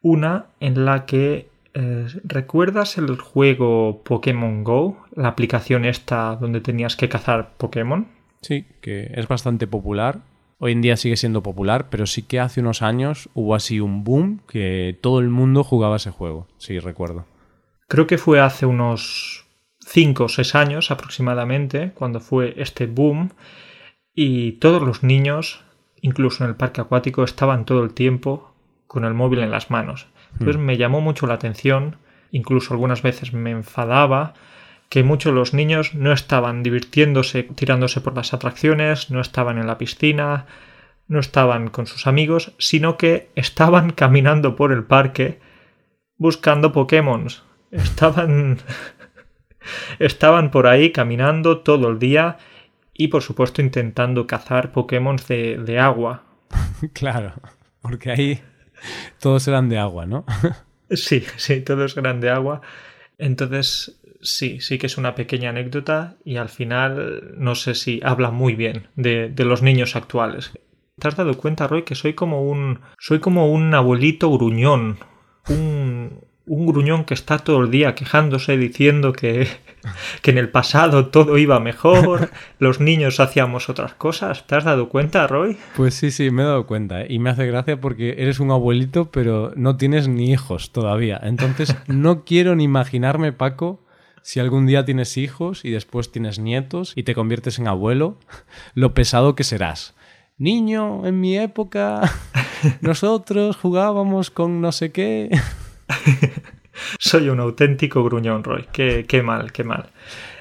una 0.00 0.46
en 0.58 0.84
la 0.84 1.06
que 1.06 1.48
eh, 1.74 2.06
¿Recuerdas 2.24 2.98
el 2.98 3.16
juego 3.16 4.02
Pokémon 4.02 4.64
Go? 4.64 5.06
La 5.14 5.28
aplicación 5.28 5.84
esta 5.84 6.34
donde 6.34 6.60
tenías 6.60 6.96
que 6.96 7.08
cazar 7.08 7.52
Pokémon. 7.58 8.08
Sí, 8.40 8.66
que 8.80 9.12
es 9.14 9.28
bastante 9.28 9.68
popular 9.68 10.31
Hoy 10.64 10.70
en 10.70 10.80
día 10.80 10.96
sigue 10.96 11.16
siendo 11.16 11.42
popular, 11.42 11.88
pero 11.90 12.06
sí 12.06 12.22
que 12.22 12.38
hace 12.38 12.60
unos 12.60 12.82
años 12.82 13.28
hubo 13.34 13.56
así 13.56 13.80
un 13.80 14.04
boom 14.04 14.42
que 14.46 14.96
todo 15.02 15.18
el 15.18 15.28
mundo 15.28 15.64
jugaba 15.64 15.96
ese 15.96 16.12
juego, 16.12 16.46
sí, 16.56 16.78
recuerdo. 16.78 17.26
Creo 17.88 18.06
que 18.06 18.16
fue 18.16 18.38
hace 18.38 18.64
unos 18.64 19.44
5 19.80 20.22
o 20.22 20.28
6 20.28 20.54
años 20.54 20.92
aproximadamente 20.92 21.90
cuando 21.96 22.20
fue 22.20 22.54
este 22.58 22.86
boom 22.86 23.30
y 24.14 24.52
todos 24.60 24.82
los 24.82 25.02
niños, 25.02 25.64
incluso 26.00 26.44
en 26.44 26.50
el 26.50 26.56
parque 26.56 26.80
acuático, 26.80 27.24
estaban 27.24 27.64
todo 27.64 27.82
el 27.82 27.92
tiempo 27.92 28.54
con 28.86 29.04
el 29.04 29.14
móvil 29.14 29.40
en 29.40 29.50
las 29.50 29.68
manos. 29.68 30.06
Entonces 30.34 30.58
hmm. 30.58 30.64
me 30.64 30.76
llamó 30.76 31.00
mucho 31.00 31.26
la 31.26 31.34
atención, 31.34 31.96
incluso 32.30 32.72
algunas 32.72 33.02
veces 33.02 33.32
me 33.32 33.50
enfadaba 33.50 34.34
que 34.92 35.02
muchos 35.02 35.32
de 35.32 35.38
los 35.38 35.54
niños 35.54 35.94
no 35.94 36.12
estaban 36.12 36.62
divirtiéndose 36.62 37.44
tirándose 37.44 38.02
por 38.02 38.14
las 38.14 38.34
atracciones, 38.34 39.10
no 39.10 39.22
estaban 39.22 39.56
en 39.56 39.66
la 39.66 39.78
piscina, 39.78 40.44
no 41.08 41.18
estaban 41.18 41.70
con 41.70 41.86
sus 41.86 42.06
amigos, 42.06 42.52
sino 42.58 42.98
que 42.98 43.30
estaban 43.34 43.90
caminando 43.94 44.54
por 44.54 44.70
el 44.70 44.84
parque 44.84 45.40
buscando 46.18 46.72
Pokémon. 46.72 47.26
Estaban 47.70 48.58
estaban 49.98 50.50
por 50.50 50.66
ahí 50.66 50.92
caminando 50.92 51.60
todo 51.60 51.88
el 51.88 51.98
día 51.98 52.36
y 52.92 53.08
por 53.08 53.22
supuesto 53.22 53.62
intentando 53.62 54.26
cazar 54.26 54.72
Pokémon 54.72 55.16
de, 55.26 55.56
de 55.56 55.78
agua. 55.78 56.24
claro, 56.92 57.32
porque 57.80 58.10
ahí 58.10 58.42
todos 59.18 59.48
eran 59.48 59.70
de 59.70 59.78
agua, 59.78 60.04
¿no? 60.04 60.26
sí, 60.90 61.24
sí, 61.38 61.62
todos 61.62 61.96
eran 61.96 62.20
de 62.20 62.28
agua. 62.28 62.60
Entonces 63.16 64.01
sí, 64.22 64.60
sí 64.60 64.78
que 64.78 64.86
es 64.86 64.96
una 64.96 65.14
pequeña 65.14 65.50
anécdota 65.50 66.16
y 66.24 66.36
al 66.36 66.48
final 66.48 67.34
no 67.36 67.54
sé 67.54 67.74
si 67.74 68.00
habla 68.02 68.30
muy 68.30 68.54
bien 68.54 68.88
de, 68.96 69.32
los 69.36 69.62
niños 69.62 69.96
actuales. 69.96 70.52
¿Te 70.98 71.08
has 71.08 71.16
dado 71.16 71.36
cuenta, 71.36 71.66
Roy, 71.66 71.82
que 71.82 71.94
soy 71.94 72.14
como 72.14 72.42
un. 72.42 72.80
soy 72.98 73.18
como 73.18 73.50
un 73.52 73.74
abuelito 73.74 74.30
gruñón? 74.30 74.98
Un, 75.48 76.20
un 76.46 76.66
gruñón 76.66 77.04
que 77.04 77.14
está 77.14 77.38
todo 77.38 77.62
el 77.62 77.70
día 77.70 77.94
quejándose, 77.94 78.56
diciendo 78.56 79.12
que, 79.12 79.48
que 80.22 80.30
en 80.30 80.38
el 80.38 80.50
pasado 80.50 81.06
todo 81.06 81.38
iba 81.38 81.58
mejor, 81.60 82.30
los 82.58 82.80
niños 82.80 83.20
hacíamos 83.20 83.68
otras 83.68 83.94
cosas. 83.94 84.46
¿Te 84.46 84.54
has 84.54 84.64
dado 84.64 84.88
cuenta, 84.88 85.26
Roy? 85.26 85.56
Pues 85.76 85.94
sí, 85.94 86.10
sí, 86.10 86.30
me 86.30 86.42
he 86.42 86.46
dado 86.46 86.66
cuenta. 86.66 87.02
¿eh? 87.02 87.06
Y 87.08 87.18
me 87.18 87.30
hace 87.30 87.46
gracia 87.46 87.80
porque 87.80 88.14
eres 88.18 88.38
un 88.38 88.50
abuelito, 88.50 89.10
pero 89.10 89.52
no 89.56 89.76
tienes 89.76 90.08
ni 90.08 90.30
hijos 90.30 90.72
todavía. 90.72 91.18
Entonces, 91.22 91.76
no 91.88 92.24
quiero 92.24 92.54
ni 92.54 92.64
imaginarme, 92.64 93.32
Paco, 93.32 93.81
si 94.22 94.40
algún 94.40 94.66
día 94.66 94.84
tienes 94.84 95.16
hijos 95.16 95.64
y 95.64 95.70
después 95.70 96.12
tienes 96.12 96.38
nietos 96.38 96.92
y 96.96 97.02
te 97.02 97.14
conviertes 97.14 97.58
en 97.58 97.68
abuelo, 97.68 98.18
lo 98.74 98.94
pesado 98.94 99.34
que 99.34 99.44
serás. 99.44 99.94
Niño, 100.38 101.06
en 101.06 101.20
mi 101.20 101.38
época, 101.38 102.00
nosotros 102.80 103.56
jugábamos 103.56 104.30
con 104.30 104.60
no 104.60 104.72
sé 104.72 104.92
qué. 104.92 105.30
Soy 106.98 107.28
un 107.28 107.40
auténtico 107.40 108.02
gruñón, 108.02 108.42
Roy. 108.42 108.66
Qué, 108.72 109.04
qué 109.06 109.22
mal, 109.22 109.52
qué 109.52 109.62
mal. 109.62 109.90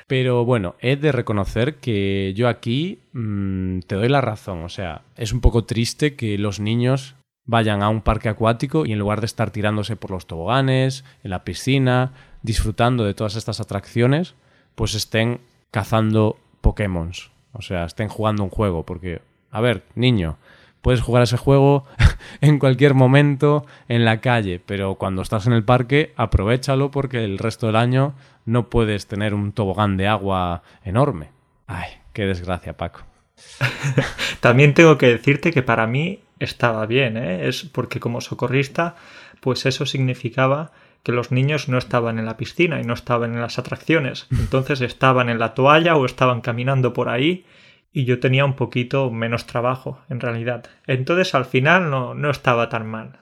Pero 0.08 0.44
bueno, 0.44 0.76
he 0.80 0.96
de 0.96 1.12
reconocer 1.12 1.76
que 1.76 2.34
yo 2.36 2.48
aquí 2.48 3.00
mm, 3.14 3.80
te 3.82 3.96
doy 3.96 4.10
la 4.10 4.22
razón. 4.22 4.64
O 4.64 4.70
sea, 4.70 5.04
es 5.18 5.34
un 5.34 5.42
poco 5.42 5.66
triste 5.66 6.16
que 6.16 6.38
los 6.38 6.60
niños 6.60 7.16
vayan 7.46 7.82
a 7.82 7.90
un 7.90 8.02
parque 8.02 8.30
acuático 8.30 8.86
y 8.86 8.94
en 8.94 9.00
lugar 9.00 9.20
de 9.20 9.26
estar 9.26 9.52
tirándose 9.52 9.96
por 9.96 10.12
los 10.12 10.26
toboganes, 10.26 11.04
en 11.24 11.32
la 11.32 11.44
piscina, 11.44 12.14
disfrutando 12.42 13.06
de 13.06 13.14
todas 13.14 13.36
estas 13.36 13.60
atracciones, 13.60 14.36
pues 14.76 14.94
estén 14.94 15.42
cazando 15.72 16.38
Pokémon. 16.62 17.12
O 17.54 17.62
sea, 17.62 17.86
estén 17.86 18.08
jugando 18.08 18.44
un 18.44 18.50
juego. 18.50 18.86
Porque, 18.86 19.22
a 19.52 19.62
ver, 19.62 19.84
niño, 19.96 20.38
puedes 20.82 21.02
jugar 21.02 21.24
ese 21.24 21.38
juego 21.38 21.86
en 22.42 22.60
cualquier 22.60 22.94
momento 22.94 23.66
en 23.88 24.06
la 24.06 24.22
calle, 24.22 24.62
pero 24.66 24.96
cuando 24.96 25.22
estás 25.22 25.48
en 25.48 25.54
el 25.54 25.64
parque, 25.64 26.14
aprovechalo 26.16 26.92
porque 26.92 27.24
el 27.24 27.38
resto 27.38 27.68
del 27.68 27.76
año 27.76 28.14
no 28.46 28.70
puedes 28.70 29.08
tener 29.08 29.34
un 29.34 29.52
tobogán 29.52 29.98
de 29.98 30.08
agua 30.08 30.64
enorme. 30.84 31.30
Ay, 31.68 31.90
qué 32.14 32.26
desgracia, 32.26 32.78
Paco. 32.78 33.02
También 34.40 34.74
tengo 34.74 34.98
que 34.98 35.08
decirte 35.08 35.52
que 35.52 35.64
para 35.64 35.88
mí 35.88 36.20
estaba 36.40 36.86
bien, 36.86 37.18
¿eh? 37.18 37.48
Es 37.48 37.64
porque 37.64 38.00
como 38.00 38.22
socorrista 38.22 38.96
pues 39.42 39.66
eso 39.66 39.86
significaba 39.86 40.72
que 41.04 41.12
los 41.12 41.32
niños 41.32 41.68
no 41.68 41.78
estaban 41.78 42.20
en 42.20 42.26
la 42.26 42.38
piscina 42.38 42.80
y 42.80 42.84
no 42.84 42.94
estaban 42.94 43.34
en 43.34 43.42
las 43.42 43.58
atracciones. 43.58 44.28
Entonces 44.32 44.82
estaban 44.82 45.30
en 45.30 45.40
la 45.40 45.54
toalla 45.54 45.96
o 45.96 46.06
estaban 46.06 46.42
caminando 46.42 46.94
por 46.94 47.10
ahí 47.10 47.46
y 47.92 48.06
yo 48.06 48.20
tenía 48.20 48.46
un 48.46 48.56
poquito 48.56 49.12
menos 49.12 49.46
trabajo, 49.46 50.00
en 50.10 50.20
realidad. 50.20 50.66
Entonces 50.88 51.36
al 51.36 51.46
final 51.46 51.90
no, 51.90 52.14
no 52.14 52.30
estaba 52.30 52.70
tan 52.70 52.88
mal. 52.88 53.20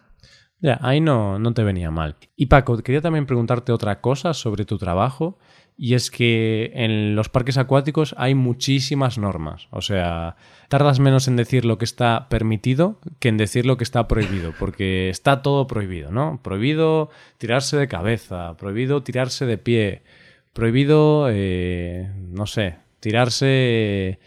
Ya, 0.62 0.78
ahí 0.82 1.00
no, 1.00 1.40
no 1.40 1.54
te 1.54 1.64
venía 1.64 1.90
mal. 1.90 2.18
Y 2.36 2.48
Paco, 2.48 2.78
quería 2.80 3.02
también 3.02 3.26
preguntarte 3.26 3.72
otra 3.72 4.02
cosa 4.02 4.34
sobre 4.34 4.66
tu 4.66 4.78
trabajo. 4.78 5.40
Y 5.82 5.94
es 5.94 6.12
que 6.12 6.72
en 6.74 7.16
los 7.16 7.30
parques 7.30 7.58
acuáticos 7.58 8.14
hay 8.18 8.36
muchísimas 8.36 9.18
normas. 9.18 9.70
O 9.72 9.82
sea, 9.82 10.36
tardas 10.68 11.00
menos 11.00 11.30
en 11.30 11.38
decir 11.38 11.64
lo 11.64 11.78
que 11.78 11.86
está 11.86 12.28
permitido 12.28 13.00
que 13.20 13.30
en 13.30 13.38
decir 13.38 13.66
lo 13.66 13.78
que 13.78 13.86
está 13.86 14.06
prohibido, 14.06 14.54
porque 14.60 15.10
está 15.10 15.42
todo 15.42 15.68
prohibido, 15.68 16.12
¿no? 16.12 16.42
Prohibido 16.44 17.10
tirarse 17.38 17.78
de 17.78 17.88
cabeza, 17.88 18.58
prohibido 18.58 19.04
tirarse 19.04 19.46
de 19.46 19.58
pie, 19.58 20.04
prohibido, 20.52 21.30
eh, 21.32 22.12
no 22.28 22.46
sé, 22.46 22.76
tirarse 23.00 24.20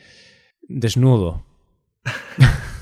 desnudo. 0.62 1.44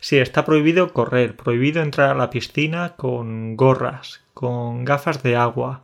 Sí, 0.00 0.18
está 0.18 0.44
prohibido 0.44 0.92
correr, 0.92 1.34
prohibido 1.34 1.82
entrar 1.82 2.10
a 2.10 2.14
la 2.14 2.28
piscina 2.28 2.94
con 2.94 3.56
gorras, 3.56 4.20
con 4.34 4.84
gafas 4.84 5.22
de 5.22 5.34
agua, 5.34 5.82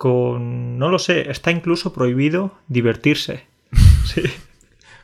con... 0.00 0.78
no 0.78 0.88
lo 0.88 0.98
sé, 0.98 1.30
está 1.30 1.50
incluso 1.50 1.92
prohibido 1.92 2.54
divertirse. 2.68 3.44
Sí. 4.06 4.22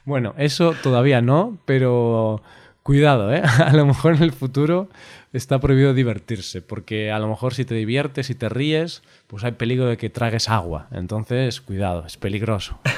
Bueno, 0.07 0.35
eso 0.39 0.75
todavía 0.83 1.21
no, 1.21 1.59
pero 1.67 2.43
cuidado, 2.83 3.33
¿eh? 3.33 3.43
A 3.59 3.75
lo 3.75 3.85
mejor 3.85 4.15
en 4.15 4.23
el 4.23 4.33
futuro 4.33 4.89
está 5.35 5.61
prohibido 5.61 5.93
divertirse, 5.93 6.63
porque 6.63 7.13
a 7.13 7.19
lo 7.19 7.29
mejor 7.29 7.53
si 7.53 7.67
te 7.67 7.75
diviertes 7.75 8.31
y 8.31 8.35
te 8.35 8.49
ríes, 8.49 9.03
pues 9.27 9.45
hay 9.45 9.53
peligro 9.53 9.87
de 9.87 9.99
que 9.99 10.09
tragues 10.09 10.49
agua. 10.49 10.89
Entonces, 10.91 11.61
cuidado, 11.61 12.07
es 12.07 12.17
peligroso. 12.17 12.81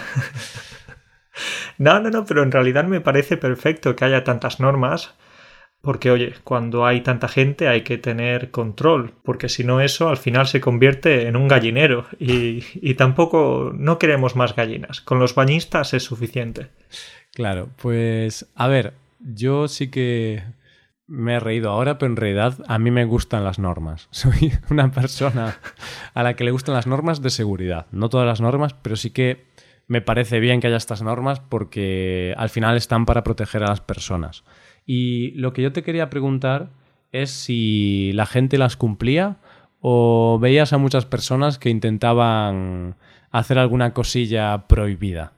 No, 1.78 2.00
no, 2.00 2.10
no, 2.10 2.24
pero 2.24 2.42
en 2.42 2.50
realidad 2.50 2.82
me 2.82 3.00
parece 3.00 3.36
perfecto 3.36 3.94
que 3.94 4.04
haya 4.04 4.24
tantas 4.24 4.58
normas, 4.58 5.14
porque 5.80 6.10
oye, 6.10 6.34
cuando 6.44 6.86
hay 6.86 7.02
tanta 7.02 7.28
gente 7.28 7.68
hay 7.68 7.82
que 7.82 7.98
tener 7.98 8.50
control, 8.50 9.12
porque 9.22 9.48
si 9.48 9.64
no 9.64 9.80
eso 9.80 10.08
al 10.08 10.16
final 10.16 10.46
se 10.46 10.60
convierte 10.60 11.28
en 11.28 11.36
un 11.36 11.48
gallinero 11.48 12.06
y, 12.18 12.64
y 12.74 12.94
tampoco 12.94 13.72
no 13.74 13.98
queremos 13.98 14.36
más 14.36 14.54
gallinas. 14.54 15.00
Con 15.00 15.18
los 15.18 15.34
bañistas 15.34 15.94
es 15.94 16.02
suficiente. 16.02 16.68
Claro, 17.32 17.70
pues 17.80 18.50
a 18.54 18.66
ver, 18.66 18.94
yo 19.20 19.68
sí 19.68 19.90
que 19.90 20.42
me 21.08 21.34
he 21.34 21.40
reído 21.40 21.70
ahora, 21.70 21.98
pero 21.98 22.12
en 22.12 22.16
realidad 22.16 22.58
a 22.68 22.78
mí 22.78 22.90
me 22.90 23.04
gustan 23.04 23.42
las 23.42 23.58
normas. 23.58 24.08
Soy 24.12 24.52
una 24.70 24.92
persona 24.92 25.58
a 26.14 26.22
la 26.22 26.34
que 26.34 26.44
le 26.44 26.50
gustan 26.50 26.74
las 26.74 26.86
normas 26.86 27.22
de 27.22 27.30
seguridad. 27.30 27.86
No 27.90 28.08
todas 28.08 28.26
las 28.26 28.40
normas, 28.40 28.74
pero 28.74 28.94
sí 28.94 29.10
que 29.10 29.46
me 29.86 30.02
parece 30.02 30.38
bien 30.38 30.60
que 30.60 30.66
haya 30.66 30.76
estas 30.76 31.02
normas 31.02 31.40
porque 31.40 32.34
al 32.36 32.50
final 32.50 32.76
están 32.76 33.06
para 33.06 33.24
proteger 33.24 33.64
a 33.64 33.68
las 33.68 33.80
personas. 33.80 34.44
Y 34.90 35.32
lo 35.32 35.52
que 35.52 35.60
yo 35.60 35.70
te 35.70 35.82
quería 35.82 36.08
preguntar 36.08 36.70
es 37.12 37.30
si 37.30 38.10
la 38.14 38.24
gente 38.24 38.56
las 38.56 38.78
cumplía 38.78 39.36
o 39.80 40.38
veías 40.40 40.72
a 40.72 40.78
muchas 40.78 41.04
personas 41.04 41.58
que 41.58 41.68
intentaban 41.68 42.96
hacer 43.30 43.58
alguna 43.58 43.92
cosilla 43.92 44.66
prohibida. 44.66 45.32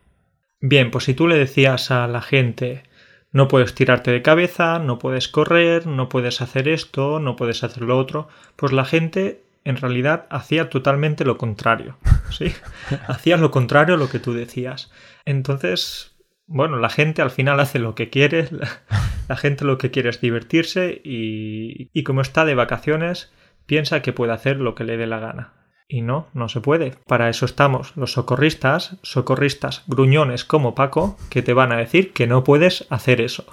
Bien, 0.61 0.93
pues 0.93 1.03
si 1.03 1.15
tú 1.15 1.27
le 1.27 1.37
decías 1.37 1.91
a 1.91 2.07
la 2.07 2.23
gente 2.23 2.85
no 3.33 3.49
puedes 3.49 3.75
tirarte 3.75 4.13
de 4.13 4.23
cabeza, 4.23 4.79
no 4.79 5.01
puedes 5.01 5.27
correr, 5.27 5.85
no 5.85 6.09
puedes 6.09 6.41
hacer 6.41 6.69
esto, 6.69 7.19
no 7.19 7.35
puedes 7.35 7.65
hacer 7.65 7.83
lo 7.83 7.99
otro, 7.99 8.29
pues 8.55 8.71
la 8.71 8.85
gente 8.85 9.43
en 9.65 9.79
realidad 9.79 10.27
hacía 10.31 10.71
totalmente 10.71 11.25
lo 11.25 11.39
contrario. 11.39 11.97
¿sí? 12.31 12.53
hacía 13.09 13.37
lo 13.37 13.51
contrario 13.51 13.97
a 13.97 13.99
lo 13.99 14.09
que 14.09 14.21
tú 14.21 14.33
decías. 14.33 14.93
Entonces, 15.25 16.15
bueno, 16.51 16.79
la 16.79 16.91
gente 16.91 17.23
al 17.23 17.31
final 17.31 17.61
hace 17.61 17.79
lo 17.79 17.95
que 17.95 18.11
quiere, 18.11 18.49
la, 19.29 19.37
gente 19.37 19.65
lo 19.65 19.79
que 19.79 19.93
quiere 19.93 20.11
es 20.11 20.21
divertirse 20.21 21.01
y, 21.05 21.91
y 21.93 22.03
como 22.03 22.21
está 22.21 22.45
de 22.45 22.57
vacaciones, 22.57 23.33
piensa 23.67 24.03
que 24.03 24.13
puede 24.13 24.33
hacer 24.33 24.57
lo 24.57 24.75
que 24.75 24.83
le 24.83 24.97
dé 24.97 25.07
la 25.07 25.21
gana. 25.21 25.53
Y 25.87 26.03
no, 26.03 26.27
no 26.35 26.49
se 26.49 26.61
puede. 26.61 26.95
Para 27.07 27.29
eso 27.29 27.45
estamos 27.45 27.97
los 27.97 28.13
socorristas, 28.13 28.97
socorristas 29.03 29.85
gruñones 29.87 30.45
como 30.45 30.75
Paco, 30.75 31.17
que 31.31 31.43
te 31.43 31.53
van 31.53 31.71
a 31.71 31.77
decir 31.77 32.13
que 32.13 32.27
no 32.27 32.43
puedes 32.43 32.85
hacer 32.91 33.21
eso. 33.21 33.45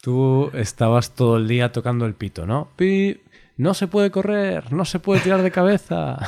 Tú 0.00 0.50
estabas 0.54 1.14
todo 1.14 1.36
el 1.36 1.48
día 1.48 1.70
tocando 1.70 2.06
el 2.06 2.14
pito, 2.14 2.46
¿no? 2.46 2.70
Pi, 2.76 3.20
no 3.58 3.74
se 3.74 3.88
puede 3.88 4.10
correr, 4.10 4.72
no 4.72 4.86
se 4.86 5.00
puede 5.00 5.20
tirar 5.20 5.42
de 5.42 5.50
cabeza, 5.50 6.18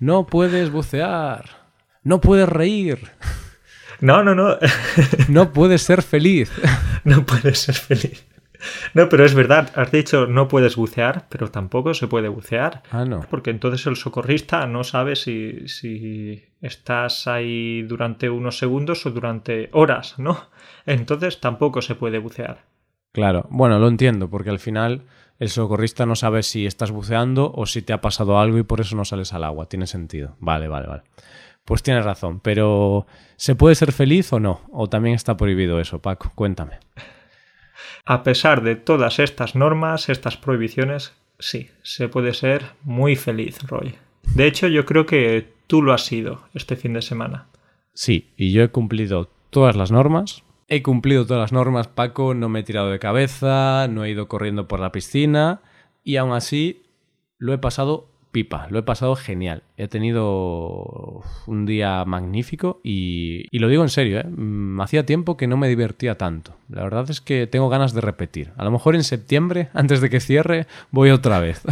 no 0.00 0.26
puedes 0.26 0.70
bucear, 0.70 1.48
no 2.02 2.20
puedes 2.20 2.48
reír. 2.48 3.10
No, 4.00 4.22
no, 4.22 4.34
no. 4.34 4.56
no 5.28 5.52
puedes 5.52 5.82
ser 5.82 6.02
feliz. 6.02 6.50
No 7.04 7.26
puedes 7.26 7.58
ser 7.58 7.74
feliz. 7.74 8.24
No, 8.94 9.10
pero 9.10 9.26
es 9.26 9.34
verdad, 9.34 9.70
has 9.74 9.92
dicho 9.92 10.26
no 10.26 10.48
puedes 10.48 10.74
bucear, 10.74 11.26
pero 11.28 11.50
tampoco 11.50 11.92
se 11.92 12.06
puede 12.06 12.28
bucear. 12.28 12.82
Ah, 12.90 13.04
no. 13.04 13.26
Porque 13.28 13.50
entonces 13.50 13.86
el 13.86 13.96
socorrista 13.96 14.66
no 14.66 14.84
sabe 14.84 15.16
si, 15.16 15.68
si 15.68 16.42
estás 16.62 17.26
ahí 17.26 17.82
durante 17.82 18.30
unos 18.30 18.56
segundos 18.56 19.04
o 19.04 19.10
durante 19.10 19.68
horas, 19.72 20.18
¿no? 20.18 20.48
Entonces 20.86 21.40
tampoco 21.40 21.82
se 21.82 21.94
puede 21.94 22.18
bucear. 22.18 22.64
Claro, 23.12 23.46
bueno, 23.50 23.78
lo 23.78 23.88
entiendo, 23.88 24.28
porque 24.30 24.50
al 24.50 24.58
final 24.58 25.02
el 25.38 25.48
socorrista 25.48 26.06
no 26.06 26.16
sabe 26.16 26.42
si 26.42 26.66
estás 26.66 26.90
buceando 26.90 27.52
o 27.54 27.66
si 27.66 27.82
te 27.82 27.92
ha 27.92 28.00
pasado 28.00 28.38
algo 28.38 28.58
y 28.58 28.62
por 28.62 28.80
eso 28.80 28.96
no 28.96 29.04
sales 29.04 29.32
al 29.32 29.44
agua. 29.44 29.66
Tiene 29.66 29.86
sentido. 29.86 30.36
Vale, 30.40 30.68
vale, 30.68 30.86
vale. 30.86 31.02
Pues 31.64 31.82
tienes 31.82 32.04
razón, 32.04 32.40
pero 32.40 33.06
¿se 33.36 33.54
puede 33.54 33.74
ser 33.74 33.92
feliz 33.92 34.32
o 34.32 34.40
no? 34.40 34.62
¿O 34.72 34.88
también 34.88 35.14
está 35.14 35.36
prohibido 35.36 35.80
eso, 35.80 36.00
Paco? 36.00 36.30
Cuéntame. 36.34 36.78
A 38.04 38.22
pesar 38.22 38.62
de 38.62 38.76
todas 38.76 39.18
estas 39.18 39.54
normas, 39.54 40.08
estas 40.08 40.36
prohibiciones, 40.36 41.14
sí, 41.38 41.70
se 41.82 42.08
puede 42.08 42.34
ser 42.34 42.72
muy 42.82 43.16
feliz, 43.16 43.62
Roy. 43.62 43.94
De 44.34 44.46
hecho, 44.46 44.68
yo 44.68 44.84
creo 44.84 45.06
que 45.06 45.52
tú 45.66 45.82
lo 45.82 45.92
has 45.92 46.04
sido 46.04 46.42
este 46.54 46.76
fin 46.76 46.92
de 46.92 47.02
semana. 47.02 47.46
Sí, 47.94 48.32
y 48.36 48.52
yo 48.52 48.62
he 48.62 48.68
cumplido 48.68 49.30
todas 49.50 49.76
las 49.76 49.90
normas, 49.90 50.44
He 50.68 50.82
cumplido 50.82 51.26
todas 51.26 51.42
las 51.42 51.52
normas, 51.52 51.88
Paco, 51.88 52.32
no 52.34 52.48
me 52.48 52.60
he 52.60 52.62
tirado 52.62 52.90
de 52.90 52.98
cabeza, 52.98 53.86
no 53.88 54.04
he 54.04 54.10
ido 54.10 54.28
corriendo 54.28 54.66
por 54.66 54.80
la 54.80 54.92
piscina 54.92 55.60
y 56.02 56.16
aún 56.16 56.32
así 56.32 56.82
lo 57.38 57.52
he 57.52 57.58
pasado 57.58 58.08
pipa, 58.34 58.66
lo 58.68 58.80
he 58.80 58.82
pasado 58.82 59.16
genial. 59.16 59.62
He 59.78 59.88
tenido 59.88 61.22
un 61.46 61.64
día 61.64 62.04
magnífico 62.04 62.80
y, 62.82 63.46
lo 63.56 63.68
digo 63.68 63.82
en 63.82 63.88
serio, 63.88 64.18
¿eh? 64.20 64.24
Mm, 64.24 64.80
hacía 64.80 65.06
tiempo 65.06 65.38
que 65.38 65.46
no 65.46 65.56
me 65.56 65.68
divertía 65.68 66.18
tanto. 66.18 66.56
La 66.68 66.82
verdad 66.82 67.08
es 67.08 67.22
que 67.22 67.46
tengo 67.46 67.70
ganas 67.70 67.94
de 67.94 68.00
repetir. 68.02 68.52
A 68.56 68.64
lo 68.64 68.72
mejor 68.72 68.96
en 68.96 69.04
septiembre, 69.04 69.68
antes 69.74 70.00
de 70.00 70.10
que 70.10 70.20
cierre, 70.20 70.66
voy 70.90 71.10
otra 71.10 71.38
vez. 71.38 71.62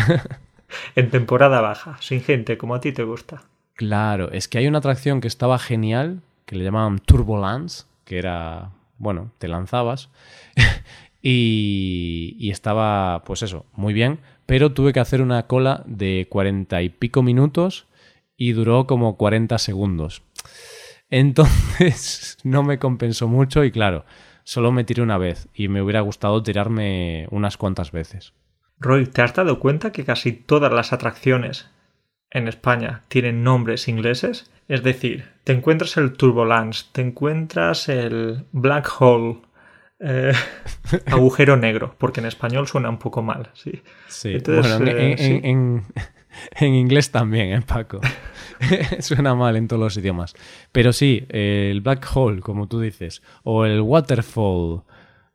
en 0.97 1.11
temporada 1.11 1.61
baja, 1.61 1.99
sin 2.01 2.23
gente, 2.23 2.57
como 2.57 2.77
a 2.77 2.81
ti 2.81 2.93
te 2.93 3.03
gusta. 3.03 3.43
Claro, 3.75 4.31
es 4.31 4.49
que 4.49 4.59
hay 4.59 4.69
una 4.69 4.79
atracción 4.79 5.21
que 5.21 5.29
estaba 5.29 5.59
genial, 5.59 6.23
que 6.47 6.57
le 6.57 6.65
llamaban 6.65 7.01
Turbulence, 7.01 7.85
que 8.05 8.19
era 8.19 8.71
bueno, 9.03 9.33
te 9.39 9.49
lanzabas 9.49 10.11
y, 11.23 12.49
estaba, 12.51 13.25
pues 13.25 13.43
eso, 13.43 13.67
muy 13.75 13.93
bien, 13.93 14.21
pero 14.47 14.73
tuve 14.73 14.93
que 14.93 15.01
hacer 15.01 15.23
una 15.23 15.47
cola 15.47 15.83
de 15.87 16.27
cuarenta 16.29 16.83
y 16.83 16.89
pico 16.89 17.23
minutos 17.23 17.87
y 18.37 18.53
duró 18.53 18.87
como 18.87 19.17
40 19.17 19.59
segundos. 19.59 20.23
Entonces 21.11 22.39
no 22.45 22.63
me 22.63 22.79
compensó 22.79 23.29
mucho 23.29 23.65
y 23.65 23.71
claro, 23.71 24.05
solo 24.45 24.73
me 24.73 24.85
tiré 24.85 25.03
una 25.03 25.19
vez 25.19 25.49
y 25.55 25.69
me 25.69 25.83
hubiera 25.83 26.01
gustado 26.01 26.43
tirarme 26.43 27.27
unas 27.31 27.57
cuantas 27.57 27.93
veces. 27.93 28.33
Roy, 28.79 29.07
¿te 29.07 29.23
has 29.23 29.35
dado 29.35 29.61
cuenta 29.61 29.93
que 29.93 30.05
casi 30.05 30.33
todas 30.33 30.73
las 30.73 30.93
atracciones 30.93 31.71
en 32.31 32.49
España 32.49 33.05
tienen 33.09 33.45
nombres 33.45 33.87
ingleses? 33.87 34.51
Es 34.67 34.83
decir, 34.83 35.27
te 35.45 35.53
encuentras 35.53 35.97
el 35.97 36.15
Turbulence, 36.15 36.87
te 36.93 37.03
encuentras 37.03 37.89
el 37.89 38.47
Black 38.53 38.91
Hole, 38.99 39.43
eh, 40.05 40.33
agujero 41.07 41.57
negro, 41.57 41.95
porque 41.97 42.21
en 42.21 42.27
español 42.27 42.67
suena 42.67 42.91
un 42.91 42.99
poco 42.99 43.23
mal, 43.23 43.51
sí. 43.55 43.83
Sí, 44.09 44.37
bueno, 44.45 44.85
eh, 44.85 45.41
en, 45.45 45.85
en, 46.57 46.75
inglés 46.75 47.13
también, 47.13 47.53
¿eh, 47.53 47.63
Paco? 47.63 48.01
suena 48.99 49.37
mal 49.37 49.57
en 49.57 49.69
todos 49.69 49.81
los 49.81 49.97
idiomas. 49.97 50.35
Pero 50.73 50.93
sí, 50.93 51.25
el 51.29 51.81
Black 51.83 52.05
Hole, 52.15 52.41
como 52.41 52.67
tú 52.67 52.81
dices, 52.81 53.23
o 53.45 53.65
el 53.65 53.81
Waterfall, 53.81 54.83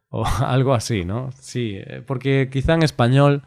o 0.10 0.26
algo 0.46 0.74
así, 0.74 1.06
¿no? 1.06 1.30
Sí, 1.40 1.80
porque 2.06 2.50
quizá 2.52 2.74
en 2.74 2.84
español, 2.84 3.44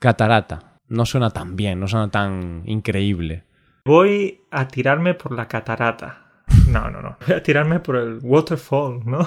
catarata, 0.00 0.80
no 0.88 1.06
suena 1.06 1.30
tan 1.30 1.54
bien, 1.54 1.78
no 1.78 1.86
suena 1.86 2.10
tan 2.10 2.62
increíble. 2.66 3.44
Voy 3.84 4.42
a 4.50 4.66
tirarme 4.66 5.14
por 5.14 5.32
la 5.32 5.46
catarata. 5.46 6.24
No, 6.68 6.90
no, 6.90 7.00
no. 7.00 7.16
Voy 7.26 7.36
a 7.36 7.42
tirarme 7.42 7.78
por 7.78 7.96
el 7.96 8.18
waterfall, 8.22 9.02
¿no? 9.04 9.26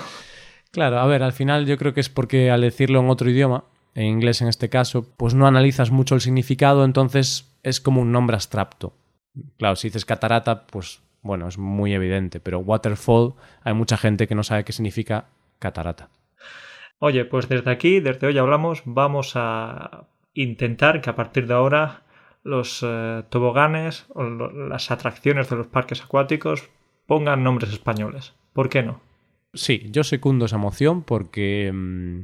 Claro, 0.72 1.00
a 1.00 1.06
ver, 1.06 1.22
al 1.22 1.34
final 1.34 1.66
yo 1.66 1.78
creo 1.78 1.94
que 1.94 2.00
es 2.00 2.10
porque 2.10 2.50
al 2.50 2.62
decirlo 2.62 3.00
en 3.02 3.10
otro 3.10 3.30
idioma, 3.30 3.66
en 3.94 4.06
inglés 4.06 4.42
en 4.42 4.48
este 4.48 4.70
caso, 4.70 5.06
pues 5.18 5.34
no 5.34 5.46
analizas 5.48 5.92
mucho 5.92 6.16
el 6.16 6.22
significado, 6.22 6.86
entonces 6.86 7.54
es 7.64 7.82
como 7.82 8.02
un 8.02 8.12
nombre 8.12 8.36
abstracto. 8.36 8.94
Claro, 9.58 9.76
si 9.76 9.90
dices 9.90 10.06
catarata, 10.06 10.66
pues 10.68 11.02
bueno, 11.22 11.48
es 11.48 11.58
muy 11.58 11.94
evidente, 11.94 12.40
pero 12.40 12.60
waterfall 12.60 13.34
hay 13.64 13.74
mucha 13.74 13.98
gente 13.98 14.28
que 14.28 14.36
no 14.36 14.44
sabe 14.44 14.64
qué 14.64 14.72
significa 14.72 15.26
catarata. 15.60 16.10
Oye, 17.00 17.26
pues 17.26 17.50
desde 17.50 17.72
aquí, 17.72 18.00
desde 18.00 18.28
hoy 18.28 18.38
hablamos, 18.38 18.84
vamos 18.86 19.34
a 19.36 20.06
intentar 20.34 21.02
que 21.02 21.10
a 21.10 21.16
partir 21.16 21.48
de 21.48 21.54
ahora 21.54 22.04
los 22.44 22.82
eh, 22.84 23.24
toboganes 23.30 24.06
o 24.14 24.24
las 24.24 24.90
atracciones 24.90 25.50
de 25.50 25.58
los 25.58 25.68
parques 25.68 26.02
acuáticos 26.02 26.70
pongan 27.08 27.44
nombres 27.44 27.72
españoles. 27.72 28.34
¿Por 28.54 28.70
qué 28.70 28.84
no? 28.84 29.02
Sí, 29.54 29.90
yo 29.92 30.04
secundo 30.04 30.46
esa 30.46 30.58
moción 30.58 31.04
porque 31.04 31.72
mm, 31.74 32.22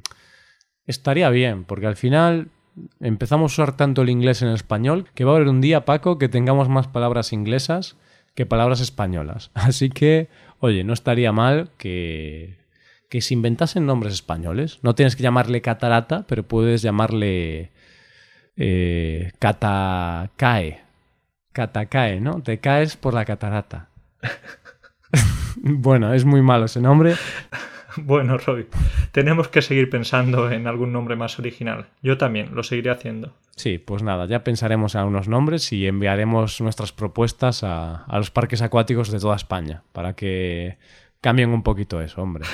estaría 0.85 1.29
bien, 1.29 1.65
porque 1.65 1.87
al 1.87 1.95
final 1.97 2.49
empezamos 2.99 3.51
a 3.51 3.63
usar 3.63 3.77
tanto 3.77 4.01
el 4.01 4.09
inglés 4.09 4.41
en 4.41 4.49
español 4.49 5.09
que 5.13 5.25
va 5.25 5.33
a 5.33 5.35
haber 5.35 5.49
un 5.49 5.61
día, 5.61 5.85
Paco, 5.85 6.17
que 6.17 6.29
tengamos 6.29 6.69
más 6.69 6.87
palabras 6.87 7.33
inglesas 7.33 7.97
que 8.35 8.45
palabras 8.45 8.79
españolas. 8.79 9.51
Así 9.55 9.89
que, 9.89 10.29
oye, 10.59 10.83
no 10.83 10.93
estaría 10.93 11.31
mal 11.31 11.69
que, 11.77 12.57
que 13.09 13.21
se 13.21 13.33
inventasen 13.33 13.85
nombres 13.85 14.13
españoles. 14.13 14.79
No 14.83 14.95
tienes 14.95 15.15
que 15.15 15.23
llamarle 15.23 15.61
catarata, 15.61 16.25
pero 16.27 16.43
puedes 16.43 16.81
llamarle 16.81 17.71
eh, 18.55 19.31
catacae. 19.39 20.81
Catacae, 21.51 22.21
¿no? 22.21 22.41
Te 22.43 22.59
caes 22.59 22.95
por 22.95 23.13
la 23.13 23.25
catarata. 23.25 23.89
bueno, 25.63 26.13
es 26.13 26.25
muy 26.25 26.41
malo 26.41 26.65
ese 26.65 26.81
nombre. 26.81 27.15
Bueno, 27.99 28.37
Roy, 28.37 28.67
tenemos 29.11 29.47
que 29.47 29.63
seguir 29.63 29.89
pensando 29.89 30.51
en 30.51 30.67
algún 30.67 30.93
nombre 30.93 31.15
más 31.15 31.39
original. 31.39 31.87
Yo 32.03 32.15
también 32.17 32.53
lo 32.53 32.61
seguiré 32.61 32.91
haciendo. 32.91 33.33
Sí, 33.55 33.79
pues 33.79 34.03
nada, 34.03 34.27
ya 34.27 34.43
pensaremos 34.43 34.93
en 34.93 35.01
algunos 35.01 35.27
nombres 35.27 35.73
y 35.73 35.87
enviaremos 35.87 36.61
nuestras 36.61 36.91
propuestas 36.91 37.63
a, 37.63 38.05
los 38.13 38.29
parques 38.29 38.61
acuáticos 38.61 39.11
de 39.11 39.19
toda 39.19 39.35
España 39.35 39.81
para 39.93 40.13
que 40.13 40.77
cambien 41.21 41.49
un 41.49 41.63
poquito 41.63 41.99
eso, 41.99 42.21
hombre. 42.21 42.45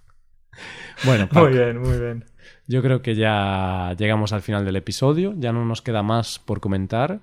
bueno, 1.04 1.28
muy 1.30 1.52
bien, 1.52 1.78
muy 1.78 1.98
bien. 1.98 2.24
Yo 2.66 2.80
creo 2.80 3.02
que 3.02 3.14
ya 3.16 3.94
llegamos 3.98 4.32
al 4.32 4.40
final 4.40 4.64
del 4.64 4.76
episodio, 4.76 5.34
ya 5.36 5.52
no 5.52 5.66
nos 5.66 5.82
queda 5.82 6.02
más 6.02 6.38
por 6.38 6.60
comentar. 6.60 7.20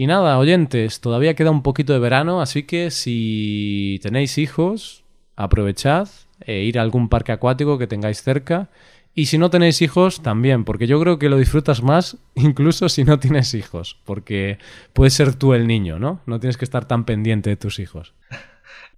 Y 0.00 0.06
nada, 0.06 0.38
oyentes, 0.38 1.02
todavía 1.02 1.34
queda 1.34 1.50
un 1.50 1.62
poquito 1.62 1.92
de 1.92 1.98
verano, 1.98 2.40
así 2.40 2.62
que 2.62 2.90
si 2.90 4.00
tenéis 4.02 4.38
hijos, 4.38 5.04
aprovechad 5.36 6.08
e 6.40 6.62
ir 6.62 6.78
a 6.78 6.82
algún 6.82 7.10
parque 7.10 7.32
acuático 7.32 7.76
que 7.76 7.86
tengáis 7.86 8.22
cerca. 8.22 8.70
Y 9.14 9.26
si 9.26 9.36
no 9.36 9.50
tenéis 9.50 9.82
hijos, 9.82 10.22
también, 10.22 10.64
porque 10.64 10.86
yo 10.86 10.98
creo 11.02 11.18
que 11.18 11.28
lo 11.28 11.36
disfrutas 11.36 11.82
más 11.82 12.16
incluso 12.34 12.88
si 12.88 13.04
no 13.04 13.18
tienes 13.18 13.52
hijos, 13.52 14.00
porque 14.06 14.56
puedes 14.94 15.12
ser 15.12 15.34
tú 15.34 15.52
el 15.52 15.66
niño, 15.66 15.98
¿no? 15.98 16.22
No 16.24 16.40
tienes 16.40 16.56
que 16.56 16.64
estar 16.64 16.86
tan 16.86 17.04
pendiente 17.04 17.50
de 17.50 17.56
tus 17.56 17.78
hijos. 17.78 18.14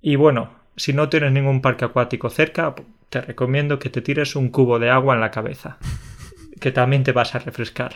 Y 0.04 0.14
bueno, 0.14 0.50
si 0.76 0.92
no 0.92 1.08
tienes 1.08 1.32
ningún 1.32 1.62
parque 1.62 1.84
acuático 1.84 2.30
cerca, 2.30 2.76
te 3.08 3.20
recomiendo 3.20 3.80
que 3.80 3.90
te 3.90 4.02
tires 4.02 4.36
un 4.36 4.50
cubo 4.50 4.78
de 4.78 4.90
agua 4.90 5.16
en 5.16 5.20
la 5.20 5.32
cabeza, 5.32 5.78
que 6.60 6.70
también 6.70 7.02
te 7.02 7.10
vas 7.10 7.34
a 7.34 7.40
refrescar. 7.40 7.92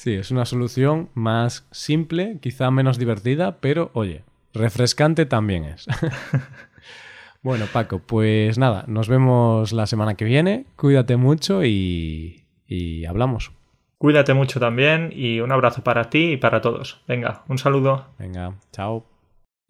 Sí, 0.00 0.14
es 0.14 0.30
una 0.30 0.46
solución 0.46 1.10
más 1.12 1.68
simple, 1.72 2.38
quizá 2.40 2.70
menos 2.70 2.96
divertida, 2.96 3.58
pero 3.60 3.90
oye, 3.92 4.24
refrescante 4.54 5.26
también 5.26 5.64
es. 5.64 5.86
Bueno, 7.42 7.64
Paco, 7.72 8.00
pues 8.00 8.58
nada, 8.58 8.84
nos 8.86 9.08
vemos 9.08 9.72
la 9.72 9.86
semana 9.86 10.14
que 10.14 10.26
viene. 10.26 10.66
Cuídate 10.76 11.16
mucho 11.16 11.64
y, 11.64 12.44
y 12.66 13.06
hablamos. 13.06 13.52
Cuídate 13.96 14.34
mucho 14.34 14.60
también 14.60 15.10
y 15.10 15.40
un 15.40 15.50
abrazo 15.50 15.82
para 15.82 16.10
ti 16.10 16.32
y 16.32 16.36
para 16.36 16.60
todos. 16.60 17.00
Venga, 17.08 17.44
un 17.48 17.56
saludo. 17.56 18.08
Venga, 18.18 18.52
chao. 18.72 19.09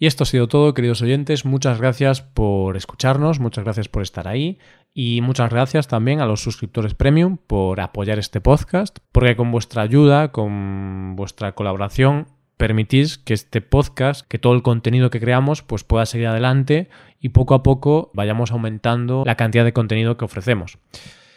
Y 0.02 0.06
esto 0.06 0.24
ha 0.24 0.26
sido 0.26 0.48
todo, 0.48 0.72
queridos 0.72 1.02
oyentes. 1.02 1.44
Muchas 1.44 1.78
gracias 1.78 2.22
por 2.22 2.78
escucharnos, 2.78 3.38
muchas 3.38 3.64
gracias 3.64 3.88
por 3.88 4.00
estar 4.00 4.28
ahí 4.28 4.58
y 4.94 5.20
muchas 5.20 5.50
gracias 5.50 5.88
también 5.88 6.22
a 6.22 6.26
los 6.26 6.42
suscriptores 6.42 6.94
premium 6.94 7.36
por 7.36 7.82
apoyar 7.82 8.18
este 8.18 8.40
podcast, 8.40 9.00
porque 9.12 9.36
con 9.36 9.52
vuestra 9.52 9.82
ayuda, 9.82 10.32
con 10.32 11.16
vuestra 11.16 11.52
colaboración, 11.54 12.28
permitís 12.56 13.18
que 13.18 13.34
este 13.34 13.60
podcast, 13.60 14.26
que 14.26 14.38
todo 14.38 14.54
el 14.54 14.62
contenido 14.62 15.10
que 15.10 15.20
creamos, 15.20 15.62
pues 15.62 15.84
pueda 15.84 16.06
seguir 16.06 16.28
adelante 16.28 16.88
y 17.20 17.28
poco 17.28 17.52
a 17.52 17.62
poco 17.62 18.10
vayamos 18.14 18.52
aumentando 18.52 19.22
la 19.26 19.36
cantidad 19.36 19.66
de 19.66 19.74
contenido 19.74 20.16
que 20.16 20.24
ofrecemos. 20.24 20.78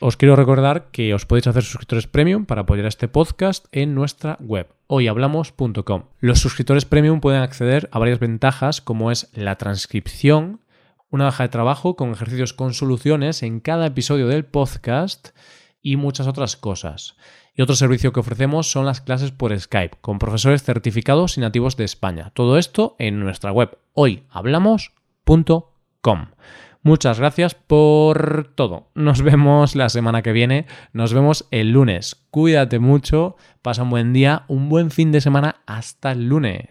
Os 0.06 0.18
quiero 0.18 0.36
recordar 0.36 0.92
que 0.92 1.14
os 1.16 1.26
podéis 1.26 1.48
hacer 1.48 1.64
suscriptores 1.64 2.08
premium 2.08 2.44
para 2.44 2.64
apoyar 2.68 2.88
este 2.88 3.08
podcast 3.08 3.68
en 3.72 3.96
nuestra 3.96 4.36
web 4.42 4.68
hoyhablamos.com. 4.88 6.04
Los 6.20 6.40
suscriptores 6.40 6.84
premium 6.84 7.22
pueden 7.22 7.42
acceder 7.42 7.88
a 7.94 8.00
varias 8.00 8.20
ventajas 8.20 8.82
como 8.82 9.12
es 9.12 9.30
la 9.32 9.56
transcripción, 9.56 10.60
una 11.10 11.24
baja 11.24 11.44
de 11.44 11.56
trabajo 11.56 11.96
con 11.96 12.12
ejercicios 12.12 12.52
con 12.52 12.74
soluciones 12.74 13.44
en 13.44 13.62
cada 13.62 13.86
episodio 13.86 14.28
del 14.28 14.44
podcast 14.44 15.30
y 15.82 15.96
muchas 15.96 16.28
otras 16.28 16.58
cosas. 16.58 17.16
Y 17.56 17.62
otro 17.62 17.78
servicio 17.78 18.12
que 18.12 18.20
ofrecemos 18.20 18.70
son 18.70 18.86
las 18.86 19.00
clases 19.00 19.32
por 19.32 19.58
Skype, 19.58 20.00
con 20.02 20.20
profesores 20.20 20.64
certificados 20.64 21.38
y 21.38 21.40
nativos 21.40 21.78
de 21.78 21.86
España. 21.86 22.32
Todo 22.34 22.58
esto 22.58 22.98
en 23.00 23.22
nuestra 23.22 23.54
web 23.54 23.78
hoyhablamos.com. 23.94 26.26
Muchas 26.84 27.18
gracias 27.18 27.56
por 27.56 28.52
todo. 28.56 28.90
Nos 28.94 29.22
vemos 29.22 29.74
la 29.76 29.88
semana 29.88 30.22
que 30.22 30.34
viene. 30.34 30.66
Nos 30.92 31.14
vemos 31.14 31.48
el 31.50 31.72
lunes. 31.72 32.18
Cuídate 32.30 32.80
mucho. 32.80 33.38
Pasa 33.62 33.84
un 33.84 33.90
buen 33.90 34.12
día, 34.12 34.44
un 34.50 34.68
buen 34.68 34.92
fin 34.92 35.14
de 35.14 35.22
semana. 35.22 35.56
Hasta 35.66 36.12
el 36.12 36.28
lunes. 36.28 36.68